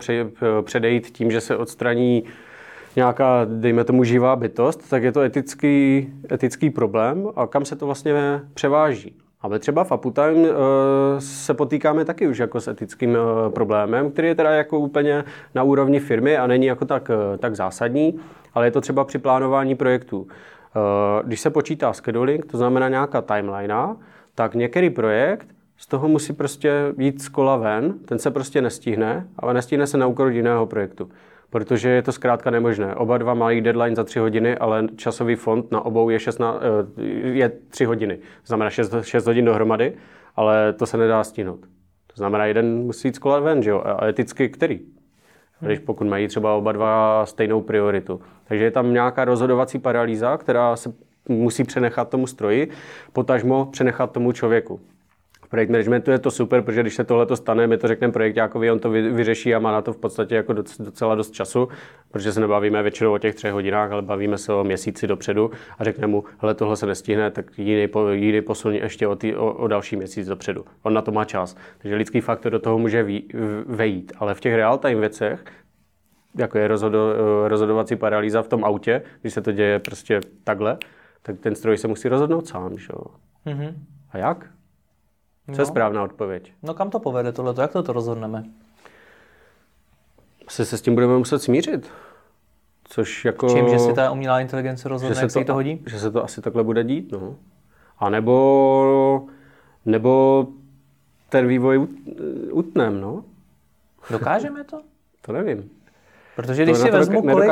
předejít 0.61 1.07
tím, 1.07 1.31
že 1.31 1.41
se 1.41 1.57
odstraní 1.57 2.23
nějaká, 2.95 3.45
dejme 3.45 3.83
tomu, 3.83 4.03
živá 4.03 4.35
bytost, 4.35 4.89
tak 4.89 5.03
je 5.03 5.11
to 5.11 5.21
etický, 5.21 6.07
etický 6.31 6.69
problém 6.69 7.27
a 7.35 7.47
kam 7.47 7.65
se 7.65 7.75
to 7.75 7.85
vlastně 7.85 8.13
převáží. 8.53 9.15
Ale 9.43 9.59
třeba 9.59 9.83
v 9.83 9.91
Uptime 9.91 10.49
uh, 10.49 10.55
se 11.19 11.53
potýkáme 11.53 12.05
taky 12.05 12.27
už 12.27 12.37
jako 12.37 12.61
s 12.61 12.67
etickým 12.67 13.09
uh, 13.09 13.53
problémem, 13.53 14.11
který 14.11 14.27
je 14.27 14.35
teda 14.35 14.51
jako 14.51 14.79
úplně 14.79 15.23
na 15.55 15.63
úrovni 15.63 15.99
firmy 15.99 16.37
a 16.37 16.47
není 16.47 16.65
jako 16.65 16.85
tak, 16.85 17.09
uh, 17.09 17.37
tak 17.37 17.55
zásadní, 17.55 18.19
ale 18.53 18.67
je 18.67 18.71
to 18.71 18.81
třeba 18.81 19.03
při 19.03 19.17
plánování 19.19 19.75
projektů. 19.75 20.27
Když 21.23 21.39
se 21.41 21.49
počítá 21.49 21.93
scheduling, 21.93 22.45
to 22.45 22.57
znamená 22.57 22.89
nějaká 22.89 23.21
timeline, 23.21 23.95
tak 24.35 24.55
některý 24.55 24.89
projekt 24.89 25.47
z 25.77 25.87
toho 25.87 26.07
musí 26.07 26.33
prostě 26.33 26.93
jít 26.97 27.21
z 27.21 27.29
kola 27.29 27.57
ven, 27.57 27.93
ten 28.05 28.19
se 28.19 28.31
prostě 28.31 28.61
nestihne, 28.61 29.27
ale 29.39 29.53
nestihne 29.53 29.87
se 29.87 29.97
na 29.97 30.07
úkor 30.07 30.31
jiného 30.31 30.65
projektu 30.65 31.09
protože 31.53 31.89
je 31.89 32.01
to 32.01 32.11
zkrátka 32.11 32.49
nemožné. 32.49 32.95
Oba 32.95 33.17
dva 33.17 33.33
mají 33.33 33.61
deadline 33.61 33.95
za 33.95 34.03
3 34.03 34.19
hodiny, 34.19 34.57
ale 34.57 34.87
časový 34.95 35.35
fond 35.35 35.71
na 35.71 35.85
obou 35.85 36.09
je, 36.09 36.19
16, 36.19 36.61
eh, 36.61 37.01
je 37.29 37.49
3 37.69 37.85
hodiny. 37.85 38.17
To 38.17 38.45
znamená 38.45 38.69
6, 38.69 38.93
6 39.01 39.25
hodin 39.25 39.45
dohromady, 39.45 39.93
ale 40.35 40.73
to 40.73 40.85
se 40.85 40.97
nedá 40.97 41.23
stihnout. 41.23 41.59
To 42.07 42.15
znamená, 42.15 42.45
jeden 42.45 42.77
musí 42.77 43.07
jít 43.07 43.15
z 43.15 43.19
kola 43.19 43.39
ven, 43.39 43.63
že 43.63 43.69
jo? 43.69 43.83
A 43.85 44.07
eticky 44.07 44.49
který? 44.49 44.79
Když 45.59 45.79
pokud 45.79 46.07
mají 46.07 46.27
třeba 46.27 46.53
oba 46.53 46.71
dva 46.71 47.25
stejnou 47.25 47.61
prioritu. 47.61 48.21
Takže 48.43 48.63
je 48.63 48.71
tam 48.71 48.93
nějaká 48.93 49.25
rozhodovací 49.25 49.79
paralýza, 49.79 50.37
která 50.37 50.75
se 50.75 50.93
musí 51.29 51.63
přenechat 51.63 52.09
tomu 52.09 52.27
stroji, 52.27 52.69
potažmo 53.13 53.65
přenechat 53.65 54.11
tomu 54.11 54.31
člověku 54.31 54.79
projekt 55.53 55.69
managementu 55.69 56.11
je 56.11 56.19
to 56.19 56.31
super, 56.31 56.61
protože 56.61 56.81
když 56.81 56.95
se 56.95 57.03
tohle 57.03 57.37
stane, 57.37 57.67
my 57.67 57.77
to 57.77 57.87
řekneme 57.87 58.13
projektákovi, 58.13 58.71
on 58.71 58.79
to 58.79 58.89
vyřeší 58.89 59.55
a 59.55 59.59
má 59.59 59.71
na 59.71 59.81
to 59.81 59.93
v 59.93 59.97
podstatě 59.97 60.35
jako 60.35 60.53
docela 60.79 61.15
dost 61.15 61.31
času, 61.31 61.67
protože 62.11 62.33
se 62.33 62.39
nebavíme 62.39 62.83
většinou 62.83 63.13
o 63.13 63.17
těch 63.17 63.35
třech 63.35 63.53
hodinách, 63.53 63.91
ale 63.91 64.01
bavíme 64.01 64.37
se 64.37 64.53
o 64.53 64.63
měsíci 64.63 65.07
dopředu 65.07 65.51
a 65.79 65.83
řekneme 65.83 66.11
mu, 66.11 66.23
hele, 66.37 66.53
tohle 66.53 66.77
se 66.77 66.85
nestihne, 66.85 67.31
tak 67.31 67.59
jiný, 67.59 67.87
jiný 68.11 68.41
posun 68.41 68.73
ještě 68.73 69.07
o, 69.07 69.15
tý, 69.15 69.35
o, 69.35 69.53
o, 69.53 69.67
další 69.67 69.95
měsíc 69.95 70.27
dopředu. 70.27 70.65
On 70.83 70.93
na 70.93 71.01
to 71.01 71.11
má 71.11 71.25
čas. 71.25 71.55
Takže 71.77 71.95
lidský 71.95 72.21
faktor 72.21 72.51
do 72.51 72.59
toho 72.59 72.77
může 72.77 73.05
vejít. 73.65 74.11
Ale 74.17 74.33
v 74.33 74.39
těch 74.39 74.55
real-time 74.55 74.99
věcech, 74.99 75.45
jako 76.37 76.57
je 76.57 76.67
rozhodo, 76.67 77.13
rozhodovací 77.47 77.95
paralýza 77.95 78.41
v 78.41 78.47
tom 78.47 78.65
autě, 78.65 79.01
když 79.21 79.33
se 79.33 79.41
to 79.41 79.51
děje 79.51 79.79
prostě 79.79 80.19
takhle, 80.43 80.77
tak 81.21 81.39
ten 81.39 81.55
stroj 81.55 81.77
se 81.77 81.87
musí 81.87 82.09
rozhodnout 82.09 82.47
sám. 82.47 82.77
Že? 82.77 82.87
Mm-hmm. 83.45 83.73
A 84.11 84.17
jak? 84.17 84.49
Co 85.45 85.51
no. 85.51 85.61
je 85.61 85.65
správná 85.65 86.03
odpověď? 86.03 86.53
No 86.63 86.73
kam 86.73 86.89
to 86.89 86.99
povede 86.99 87.31
tohle? 87.31 87.53
Jak 87.61 87.71
to, 87.71 87.83
to 87.83 87.93
rozhodneme? 87.93 88.43
Asi 90.47 90.65
se 90.65 90.77
s 90.77 90.81
tím 90.81 90.93
budeme 90.93 91.17
muset 91.17 91.39
smířit. 91.39 91.91
Což 92.83 93.25
jako... 93.25 93.49
Čím, 93.49 93.69
že 93.69 93.79
si 93.79 93.93
ta 93.93 94.11
umělá 94.11 94.39
inteligence 94.39 94.89
rozhodne, 94.89 95.21
jak 95.21 95.31
se 95.31 95.39
to, 95.39 95.45
to 95.45 95.53
hodí? 95.53 95.83
Že 95.87 95.99
se 95.99 96.11
to 96.11 96.23
asi 96.23 96.41
takhle 96.41 96.63
bude 96.63 96.83
dít, 96.83 97.11
no. 97.11 97.35
A 97.99 98.09
nebo, 98.09 99.27
nebo 99.85 100.47
ten 101.29 101.47
vývoj 101.47 101.87
utnem, 102.51 103.01
no. 103.01 103.23
Dokážeme 104.09 104.63
to? 104.63 104.81
to 105.21 105.31
nevím. 105.31 105.69
Protože 106.35 106.63
když 106.63 106.77
to 106.77 106.83
si 106.83 106.91
vezmu, 106.91 107.21
kolik, 107.21 107.51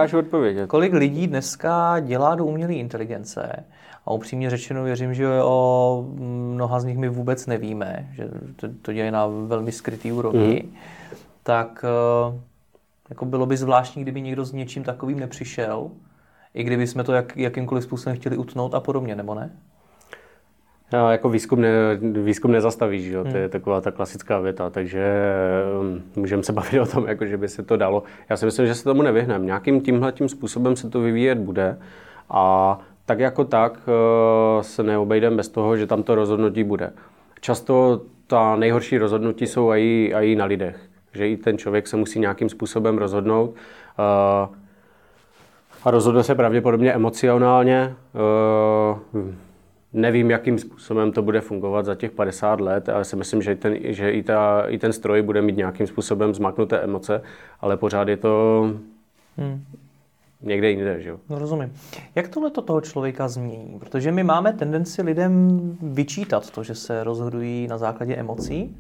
kolik 0.68 0.94
lidí 0.94 1.28
dneska 1.28 2.00
dělá 2.00 2.36
do 2.36 2.46
umělé 2.46 2.74
inteligence, 2.74 3.64
a 4.06 4.12
upřímně 4.12 4.50
řečeno 4.50 4.84
věřím, 4.84 5.14
že 5.14 5.28
o 5.44 6.06
mnoha 6.54 6.80
z 6.80 6.86
nich 6.86 6.98
my 6.98 7.10
vůbec 7.10 7.48
nevíme, 7.48 8.10
že 8.14 8.30
to, 8.56 8.68
to 8.82 8.94
dělají 8.94 9.12
na 9.12 9.28
velmi 9.28 9.72
skrytý 9.72 10.12
úrovni, 10.12 10.64
mm. 10.66 10.76
tak 11.44 11.86
eh, 11.86 12.40
jako 13.10 13.26
bylo 13.26 13.46
by 13.46 13.58
zvláštní, 13.58 14.02
kdyby 14.02 14.22
někdo 14.22 14.46
s 14.46 14.54
něčím 14.54 14.84
takovým 14.84 15.20
nepřišel, 15.20 15.92
i 16.54 16.64
kdyby 16.64 16.88
jsme 16.88 17.04
to 17.04 17.14
jak, 17.14 17.38
jakýmkoliv 17.38 17.84
způsobem 17.84 18.16
chtěli 18.16 18.38
utnout 18.38 18.74
a 18.74 18.80
podobně, 18.80 19.16
nebo 19.16 19.36
ne? 19.36 19.52
No, 20.94 21.12
jako 21.12 21.30
výzkum, 21.30 21.62
ne, 21.62 21.70
výzkum 22.02 22.52
nezastaví, 22.52 23.02
že 23.02 23.14
jo? 23.14 23.22
Hmm. 23.22 23.32
to 23.32 23.38
je 23.38 23.44
hmm. 23.44 23.52
taková 23.52 23.82
ta 23.82 23.92
klasická 23.92 24.40
věta, 24.40 24.70
takže 24.70 25.14
um, 25.82 26.02
můžeme 26.16 26.44
se 26.44 26.54
bavit 26.54 26.80
o 26.80 26.86
tom, 26.86 27.08
jako, 27.08 27.26
že 27.26 27.38
by 27.38 27.48
se 27.48 27.64
to 27.64 27.78
dalo. 27.78 28.04
Já 28.30 28.38
si 28.38 28.46
myslím, 28.46 28.68
že 28.68 28.76
se 28.76 28.84
tomu 28.84 29.02
nevyhneme. 29.02 29.46
Nějakým 29.46 29.82
tímhle 29.82 30.12
tím 30.12 30.30
způsobem 30.30 30.76
se 30.76 30.90
to 30.90 31.02
vyvíjet 31.02 31.38
bude 31.38 31.78
a 32.30 32.80
tak 33.06 33.20
jako 33.20 33.44
tak 33.44 33.74
uh, 33.74 34.62
se 34.62 34.84
neobejdeme 34.84 35.36
bez 35.36 35.50
toho, 35.50 35.78
že 35.78 35.88
tam 35.88 36.04
to 36.04 36.16
rozhodnutí 36.16 36.64
bude. 36.64 36.94
Často 37.42 38.02
ta 38.28 38.56
nejhorší 38.56 38.98
rozhodnutí 38.98 39.48
jsou 39.48 39.72
i, 39.74 40.14
i 40.22 40.36
na 40.36 40.46
lidech, 40.46 40.80
že 41.14 41.30
i 41.30 41.38
ten 41.38 41.58
člověk 41.58 41.88
se 41.88 41.98
musí 41.98 42.20
nějakým 42.20 42.50
způsobem 42.50 42.98
rozhodnout. 42.98 43.50
Uh, 43.50 44.56
a 45.84 45.92
rozhodne 45.92 46.24
se 46.24 46.36
pravděpodobně 46.36 46.94
emocionálně. 46.94 47.96
Nevím, 49.94 50.30
jakým 50.30 50.60
způsobem 50.60 51.12
to 51.12 51.22
bude 51.22 51.42
fungovat 51.42 51.86
za 51.86 51.96
těch 51.96 52.12
50 52.12 52.62
let, 52.62 52.90
ale 52.90 53.06
si 53.06 53.16
myslím, 53.16 53.42
že, 53.42 53.56
ten, 53.56 53.78
že 53.82 54.12
i, 54.12 54.24
ta, 54.24 54.66
i 54.68 54.78
ten 54.78 54.94
stroj 54.94 55.22
bude 55.22 55.42
mít 55.42 55.58
nějakým 55.58 55.88
způsobem 55.88 56.34
zmaknuté 56.34 56.80
emoce, 56.80 57.22
ale 57.62 57.78
pořád 57.78 58.08
je 58.08 58.18
to 58.18 58.62
hmm. 59.38 59.64
někde 60.42 60.70
jinde. 60.70 61.02
Že? 61.02 61.12
No, 61.30 61.40
rozumím. 61.40 61.74
Jak 62.16 62.28
tohle 62.28 62.52
to 62.52 62.62
toho 62.62 62.82
člověka 62.82 63.28
změní? 63.28 63.80
Protože 63.80 64.12
my 64.12 64.24
máme 64.24 64.54
tendenci 64.54 65.02
lidem 65.02 65.60
vyčítat 65.82 66.50
to, 66.50 66.64
že 66.64 66.76
se 66.76 67.04
rozhodují 67.04 67.68
na 67.68 67.78
základě 67.78 68.16
emocí, 68.16 68.78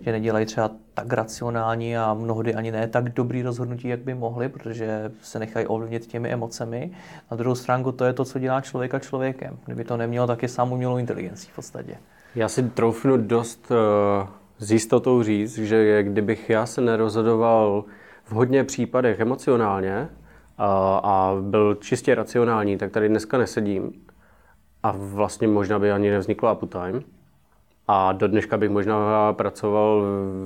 že 0.00 0.12
nedělají 0.12 0.46
třeba 0.46 0.70
tak 0.94 1.12
racionální 1.12 1.96
a 1.96 2.14
mnohdy 2.14 2.54
ani 2.54 2.72
ne 2.72 2.88
tak 2.88 3.08
dobrý 3.08 3.42
rozhodnutí, 3.42 3.88
jak 3.88 4.00
by 4.00 4.14
mohli, 4.14 4.48
protože 4.48 5.10
se 5.22 5.38
nechají 5.38 5.66
ovlivnit 5.66 6.06
těmi 6.06 6.28
emocemi. 6.28 6.90
Na 7.30 7.36
druhou 7.36 7.54
stránku 7.54 7.92
to 7.92 8.04
je 8.04 8.12
to, 8.12 8.24
co 8.24 8.38
dělá 8.38 8.60
člověka 8.60 8.98
člověkem. 8.98 9.58
Kdyby 9.64 9.84
to 9.84 9.96
nemělo, 9.96 10.26
tak 10.26 10.42
je 10.42 10.48
sám 10.48 10.72
umělou 10.72 10.96
inteligencí 10.96 11.50
v 11.52 11.54
podstatě. 11.56 11.96
Já 12.34 12.48
si 12.48 12.62
troufnu 12.62 13.16
dost 13.16 13.70
uh, 13.70 14.28
s 14.58 14.72
jistotou 14.72 15.22
říct, 15.22 15.58
že 15.58 16.02
kdybych 16.02 16.50
já 16.50 16.66
se 16.66 16.80
nerozhodoval 16.80 17.84
v 18.24 18.32
hodně 18.32 18.64
případech 18.64 19.20
emocionálně 19.20 19.98
uh, 20.00 20.64
a 21.02 21.36
byl 21.40 21.74
čistě 21.74 22.14
racionální, 22.14 22.78
tak 22.78 22.90
tady 22.90 23.08
dneska 23.08 23.38
nesedím. 23.38 23.92
A 24.82 24.94
vlastně 24.96 25.48
možná 25.48 25.78
by 25.78 25.92
ani 25.92 26.10
nevzniklo 26.10 26.54
Uptime. 26.54 27.00
A 27.88 28.12
do 28.12 28.28
dneška 28.28 28.56
bych 28.56 28.70
možná 28.70 29.32
pracoval 29.32 30.02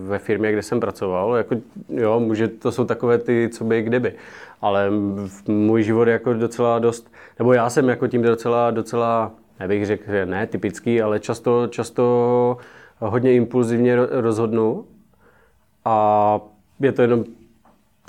ve 0.07 0.18
firmě, 0.18 0.52
kde 0.52 0.62
jsem 0.62 0.80
pracoval. 0.80 1.35
Jako, 1.35 1.57
jo, 1.88 2.21
může, 2.21 2.49
to 2.49 2.73
jsou 2.73 2.85
takové 2.85 3.18
ty, 3.18 3.50
co 3.52 3.64
by 3.64 3.83
kdyby. 3.83 4.14
Ale 4.61 4.90
můj 5.49 5.83
život 5.83 6.09
je 6.09 6.12
jako 6.12 6.33
docela 6.33 6.78
dost, 6.78 7.12
nebo 7.38 7.52
já 7.52 7.71
jsem 7.71 7.88
jako 7.88 8.07
tím 8.07 8.23
docela, 8.23 8.71
docela, 8.71 9.33
nebych 9.61 9.87
řekl, 9.87 10.04
že 10.11 10.26
ne 10.26 10.47
typický, 10.47 11.02
ale 11.02 11.21
často, 11.21 11.66
často 11.66 12.57
hodně 12.99 13.35
impulzivně 13.35 13.97
rozhodnu. 13.97 14.85
A 15.85 16.40
je 16.80 16.92
to 16.92 17.02
jenom 17.02 17.25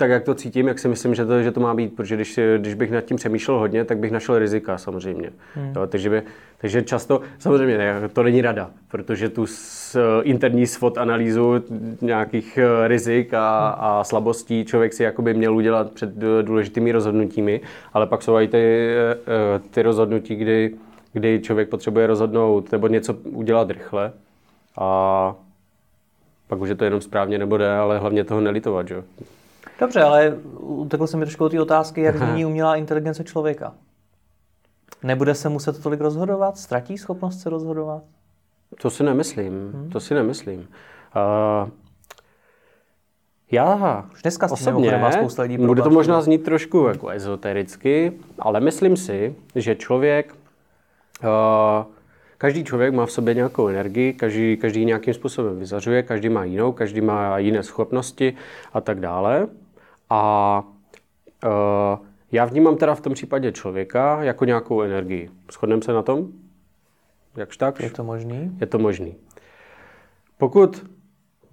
tak, 0.00 0.10
jak 0.10 0.24
to 0.24 0.34
cítím, 0.34 0.68
jak 0.68 0.78
si 0.78 0.88
myslím, 0.88 1.14
že 1.14 1.26
to, 1.26 1.42
že 1.42 1.52
to 1.52 1.60
má 1.60 1.74
být, 1.74 1.96
protože 1.96 2.16
když, 2.16 2.40
když 2.56 2.74
bych 2.74 2.90
nad 2.90 3.00
tím 3.00 3.16
přemýšlel 3.16 3.58
hodně, 3.58 3.84
tak 3.84 3.98
bych 3.98 4.10
našel 4.10 4.38
rizika 4.38 4.78
samozřejmě. 4.78 5.30
Hmm. 5.54 5.72
Jo, 5.76 5.86
takže, 5.86 6.10
by, 6.10 6.22
takže 6.58 6.82
často, 6.82 7.20
samozřejmě 7.38 7.78
ne, 7.78 8.08
to 8.12 8.22
není 8.22 8.40
rada, 8.40 8.70
protože 8.88 9.28
tu 9.28 9.46
s, 9.46 9.98
interní 10.22 10.66
SWOT 10.66 10.98
analýzu 10.98 11.64
nějakých 12.00 12.58
eh, 12.58 12.88
rizik 12.88 13.34
a, 13.34 13.68
hmm. 13.68 13.84
a 13.84 14.04
slabostí 14.04 14.64
člověk 14.64 14.92
si 14.92 15.02
jakoby 15.02 15.34
měl 15.34 15.56
udělat 15.56 15.92
před 15.92 16.10
důležitými 16.42 16.92
rozhodnutími, 16.92 17.60
ale 17.92 18.06
pak 18.06 18.22
jsou 18.22 18.38
i 18.38 18.48
ty, 18.48 18.90
eh, 18.96 19.60
ty 19.70 19.82
rozhodnutí, 19.82 20.36
kdy, 20.36 20.74
kdy 21.12 21.40
člověk 21.42 21.68
potřebuje 21.68 22.06
rozhodnout 22.06 22.72
nebo 22.72 22.88
něco 22.88 23.14
udělat 23.14 23.70
rychle 23.70 24.12
a 24.78 25.34
pak 26.48 26.60
už 26.60 26.68
je 26.68 26.74
to 26.74 26.84
jenom 26.84 27.00
správně 27.00 27.38
nebo 27.38 27.58
ne, 27.58 27.76
ale 27.76 27.98
hlavně 27.98 28.24
toho 28.24 28.40
nelitovat. 28.40 28.88
Že? 28.88 29.02
Dobře, 29.80 30.02
ale 30.02 30.36
utekl 30.58 31.06
jsem 31.06 31.20
mi 31.20 31.26
trošku 31.26 31.48
ty 31.48 31.60
otázky, 31.60 32.00
jak 32.00 32.16
změní 32.16 32.46
umělá 32.46 32.76
inteligence 32.76 33.24
člověka. 33.24 33.74
Nebude 35.02 35.34
se 35.34 35.48
muset 35.48 35.82
tolik 35.82 36.00
rozhodovat? 36.00 36.58
Ztratí 36.58 36.98
schopnost 36.98 37.40
se 37.40 37.50
rozhodovat? 37.50 38.02
To 38.82 38.90
si 38.90 39.02
nemyslím. 39.02 39.70
Hmm. 39.74 39.90
To 39.90 40.00
si 40.00 40.14
nemyslím. 40.14 40.60
Uh, 40.60 41.68
já 43.52 44.04
Už 44.12 44.22
dneska 44.22 44.50
osobně, 44.50 44.96
má 44.96 45.12
spousta 45.12 45.42
lidí 45.42 45.58
bude 45.58 45.82
to 45.82 45.90
možná 45.90 46.20
znít 46.20 46.44
trošku 46.44 46.86
jako 46.86 47.08
ezotericky, 47.08 48.12
ale 48.38 48.60
myslím 48.60 48.96
si, 48.96 49.34
že 49.54 49.74
člověk, 49.76 50.34
uh, 51.22 51.84
každý 52.38 52.64
člověk 52.64 52.94
má 52.94 53.06
v 53.06 53.12
sobě 53.12 53.34
nějakou 53.34 53.68
energii, 53.68 54.12
každý, 54.12 54.56
každý 54.56 54.84
nějakým 54.84 55.14
způsobem 55.14 55.58
vyzařuje, 55.58 56.02
každý 56.02 56.28
má 56.28 56.44
jinou, 56.44 56.72
každý 56.72 57.00
má 57.00 57.38
jiné 57.38 57.62
schopnosti 57.62 58.36
a 58.72 58.80
tak 58.80 59.00
dále. 59.00 59.46
A 60.10 60.62
uh, 61.44 62.06
já 62.32 62.44
vnímám 62.44 62.76
teda 62.76 62.94
v 62.94 63.00
tom 63.00 63.14
případě 63.14 63.52
člověka 63.52 64.22
jako 64.22 64.44
nějakou 64.44 64.82
energii. 64.82 65.30
Shodneme 65.52 65.82
se 65.82 65.92
na 65.92 66.02
tom? 66.02 66.28
Jakž 67.36 67.56
tak? 67.56 67.80
Je 67.80 67.90
to 67.90 68.04
možný? 68.04 68.56
Je 68.60 68.66
to 68.66 68.78
možný. 68.78 69.14
Pokud 70.38 70.86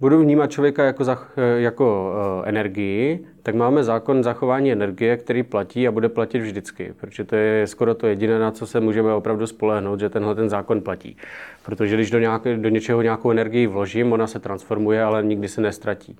budu 0.00 0.18
vnímat 0.18 0.50
člověka 0.50 0.84
jako, 0.84 1.04
zach, 1.04 1.32
jako 1.56 2.12
uh, 2.40 2.48
energii, 2.48 3.26
tak 3.42 3.54
máme 3.54 3.84
zákon 3.84 4.22
zachování 4.22 4.72
energie, 4.72 5.16
který 5.16 5.42
platí 5.42 5.88
a 5.88 5.92
bude 5.92 6.08
platit 6.08 6.38
vždycky, 6.38 6.94
protože 7.00 7.24
to 7.24 7.36
je 7.36 7.66
skoro 7.66 7.94
to 7.94 8.06
jediné, 8.06 8.38
na 8.38 8.50
co 8.50 8.66
se 8.66 8.80
můžeme 8.80 9.12
opravdu 9.12 9.46
spolehnout, 9.46 10.00
že 10.00 10.08
tenhle 10.08 10.34
ten 10.34 10.48
zákon 10.48 10.80
platí. 10.80 11.16
Protože 11.64 11.94
když 11.94 12.10
do, 12.10 12.18
nějaké, 12.18 12.56
do 12.56 12.68
něčeho 12.68 13.02
nějakou 13.02 13.30
energii 13.30 13.66
vložím, 13.66 14.12
ona 14.12 14.26
se 14.26 14.38
transformuje, 14.38 15.02
ale 15.02 15.22
nikdy 15.22 15.48
se 15.48 15.60
nestratí 15.60 16.16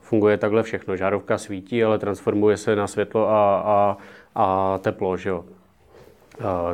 funguje 0.00 0.36
takhle 0.36 0.62
všechno. 0.62 0.96
Žárovka 0.96 1.38
svítí, 1.38 1.84
ale 1.84 1.98
transformuje 1.98 2.56
se 2.56 2.76
na 2.76 2.86
světlo 2.86 3.28
a, 3.28 3.60
a, 3.60 3.96
a 4.34 4.78
teplo, 4.78 5.16
že 5.16 5.30
jo. 5.30 5.44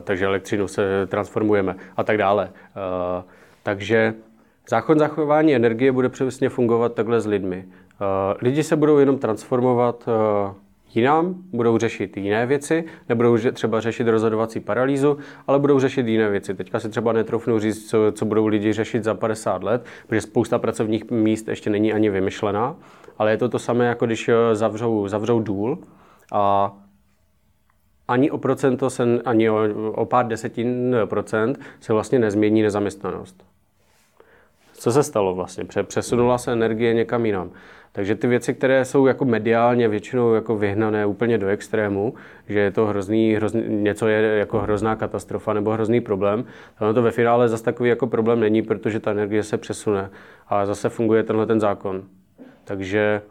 takže 0.05 0.25
elektřinu 0.25 0.69
se 0.69 1.07
transformujeme 1.07 1.77
a 1.97 2.03
tak 2.05 2.19
dále. 2.19 2.51
takže 3.63 4.15
zákon 4.69 4.99
zachování 4.99 5.55
energie 5.55 5.93
bude 5.93 6.09
přesně 6.09 6.49
fungovat 6.49 6.95
takhle 6.95 7.21
s 7.21 7.27
lidmi. 7.27 7.65
lidi 8.41 8.63
se 8.63 8.77
budou 8.77 8.99
jenom 8.99 9.19
transformovat 9.19 10.09
jinam, 10.95 11.35
budou 11.53 11.79
řešit 11.79 12.17
jiné 12.17 12.47
věci, 12.47 12.85
nebudou 13.09 13.39
třeba 13.53 13.81
řešit 13.81 14.09
rozhodovací 14.09 14.61
paralýzu, 14.61 15.19
ale 15.47 15.59
budou 15.59 15.81
řešit 15.81 16.07
jiné 16.07 16.31
věci. 16.31 16.55
Teďka 16.55 16.81
si 16.81 16.89
třeba 16.89 17.13
netroufnu 17.13 17.59
říct, 17.59 17.91
co, 17.91 17.99
co 18.13 18.25
budou 18.25 18.47
lidi 18.47 18.73
řešit 18.73 19.05
za 19.05 19.15
50 19.15 19.63
let, 19.63 19.85
protože 20.07 20.21
spousta 20.21 20.59
pracovních 20.59 21.11
míst 21.11 21.49
ještě 21.49 21.71
není 21.71 21.93
ani 21.93 22.11
vymyšlená, 22.11 22.77
ale 23.19 23.31
je 23.31 23.37
to 23.37 23.49
to 23.49 23.59
samé, 23.59 23.87
jako 23.87 24.07
když 24.07 24.29
eh, 24.29 24.55
zavřou, 24.55 25.09
zavřou 25.09 25.41
důl 25.41 25.79
a 26.33 26.73
ani 28.09 28.31
o 28.31 28.39
procento, 28.39 28.91
se, 28.91 29.05
ani 29.25 29.51
o, 29.51 29.59
o 29.93 30.07
pár 30.07 30.27
desetin 30.27 30.97
procent 31.05 31.61
se 31.81 31.93
vlastně 31.93 32.19
nezmění 32.19 32.63
nezaměstnanost. 32.63 33.45
Co 34.73 34.93
se 34.93 35.03
stalo 35.03 35.35
vlastně? 35.35 35.65
Přesunula 35.83 36.39
se 36.39 36.53
energie 36.53 36.95
někam 36.95 37.27
jinam. 37.27 37.51
Takže 37.95 38.15
ty 38.15 38.27
věci, 38.27 38.55
které 38.55 38.85
jsou 38.85 39.07
jako 39.07 39.25
mediálně 39.25 39.89
většinou 39.89 40.35
jako 40.35 40.57
vyhnané 40.57 41.07
úplně 41.07 41.39
do 41.39 41.49
extrému, 41.49 42.15
že 42.49 42.59
je 42.59 42.71
to 42.71 42.87
hrozný, 42.87 43.35
hrozný 43.35 43.63
něco 43.69 44.09
je 44.09 44.39
jako 44.39 44.59
hrozná 44.59 44.97
katastrofa 44.97 45.53
nebo 45.53 45.71
hrozný 45.71 46.01
problém, 46.01 46.45
ono 46.81 46.95
to 46.95 47.03
ve 47.03 47.11
finále 47.11 47.49
zase 47.49 47.65
takový 47.65 47.89
jako 47.89 48.07
problém 48.07 48.41
není, 48.41 48.63
protože 48.63 49.01
ta 49.01 49.11
energie 49.11 49.43
se 49.43 49.59
přesune 49.59 50.11
a 50.49 50.67
zase 50.67 50.89
funguje 50.89 51.23
tenhle 51.23 51.47
ten 51.47 51.61
zákon. 51.61 52.03
Takže 52.65 53.23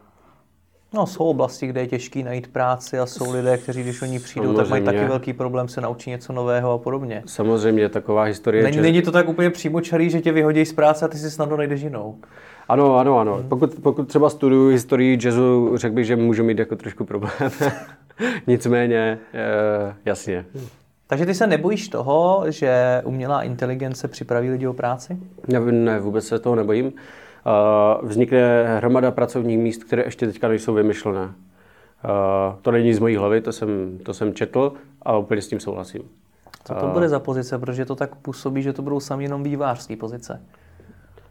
No, 0.93 1.07
jsou 1.07 1.23
oblasti, 1.23 1.67
kde 1.67 1.81
je 1.81 1.87
těžký 1.87 2.23
najít 2.23 2.47
práci 2.47 2.99
a 2.99 3.05
jsou 3.05 3.31
lidé, 3.31 3.57
kteří, 3.57 3.83
když 3.83 4.01
oni 4.01 4.19
přijdou, 4.19 4.45
Samozřejmě. 4.45 4.63
tak 4.63 4.69
mají 4.69 4.83
taky 4.83 5.09
velký 5.09 5.33
problém 5.33 5.67
se 5.67 5.81
naučit 5.81 6.09
něco 6.09 6.33
nového 6.33 6.71
a 6.71 6.77
podobně. 6.77 7.23
Samozřejmě, 7.25 7.89
taková 7.89 8.23
historie. 8.23 8.63
Není, 8.63 8.77
není 8.77 9.01
to 9.01 9.11
tak 9.11 9.29
úplně 9.29 9.49
přímočarý, 9.49 10.09
že 10.09 10.21
tě 10.21 10.31
vyhodí 10.31 10.65
z 10.65 10.73
práce 10.73 11.05
a 11.05 11.07
ty 11.07 11.17
si 11.17 11.31
snadno 11.31 11.57
najdeš 11.57 11.81
jinou. 11.81 12.17
Ano, 12.69 12.97
ano, 12.97 13.19
ano. 13.19 13.35
Hmm. 13.35 13.49
Pokud, 13.49 13.75
pokud 13.81 14.07
třeba 14.07 14.29
studuju 14.29 14.69
historii 14.69 15.17
jazzu, 15.23 15.77
řekl 15.77 15.95
bych, 15.95 16.05
že 16.05 16.15
můžu 16.15 16.43
mít 16.43 16.59
jako 16.59 16.75
trošku 16.75 17.05
problém. 17.05 17.31
Nicméně, 18.47 19.19
e, 19.33 19.95
jasně. 20.05 20.45
Takže 21.07 21.25
ty 21.25 21.33
se 21.33 21.47
nebojíš 21.47 21.89
toho, 21.89 22.43
že 22.47 23.01
umělá 23.05 23.43
inteligence 23.43 24.07
připraví 24.07 24.49
lidi 24.49 24.67
o 24.67 24.73
práci? 24.73 25.17
Ne, 25.47 25.59
ne 25.59 25.99
vůbec 25.99 26.27
se 26.27 26.39
toho 26.39 26.55
nebojím. 26.55 26.93
Uh, 27.45 28.07
vznikne 28.09 28.65
hromada 28.77 29.11
pracovních 29.11 29.59
míst, 29.59 29.83
které 29.83 30.03
ještě 30.03 30.27
teďka 30.27 30.47
nejsou 30.47 30.73
vymyšlené. 30.73 31.23
Uh, 31.23 31.31
to 32.61 32.71
není 32.71 32.93
z 32.93 32.99
mojí 32.99 33.15
hlavy, 33.15 33.41
to 33.41 33.51
jsem, 33.51 33.99
to 34.03 34.13
jsem 34.13 34.33
četl 34.33 34.73
a 35.01 35.17
úplně 35.17 35.41
s 35.41 35.47
tím 35.47 35.59
souhlasím. 35.59 36.01
Co 36.63 36.73
to 36.73 36.87
bude 36.87 37.09
za 37.09 37.19
pozice? 37.19 37.59
Protože 37.59 37.85
to 37.85 37.95
tak 37.95 38.15
působí, 38.15 38.61
že 38.61 38.73
to 38.73 38.81
budou 38.81 38.99
sami 38.99 39.23
jenom 39.23 39.43
vývářské 39.43 39.95
pozice. 39.95 40.41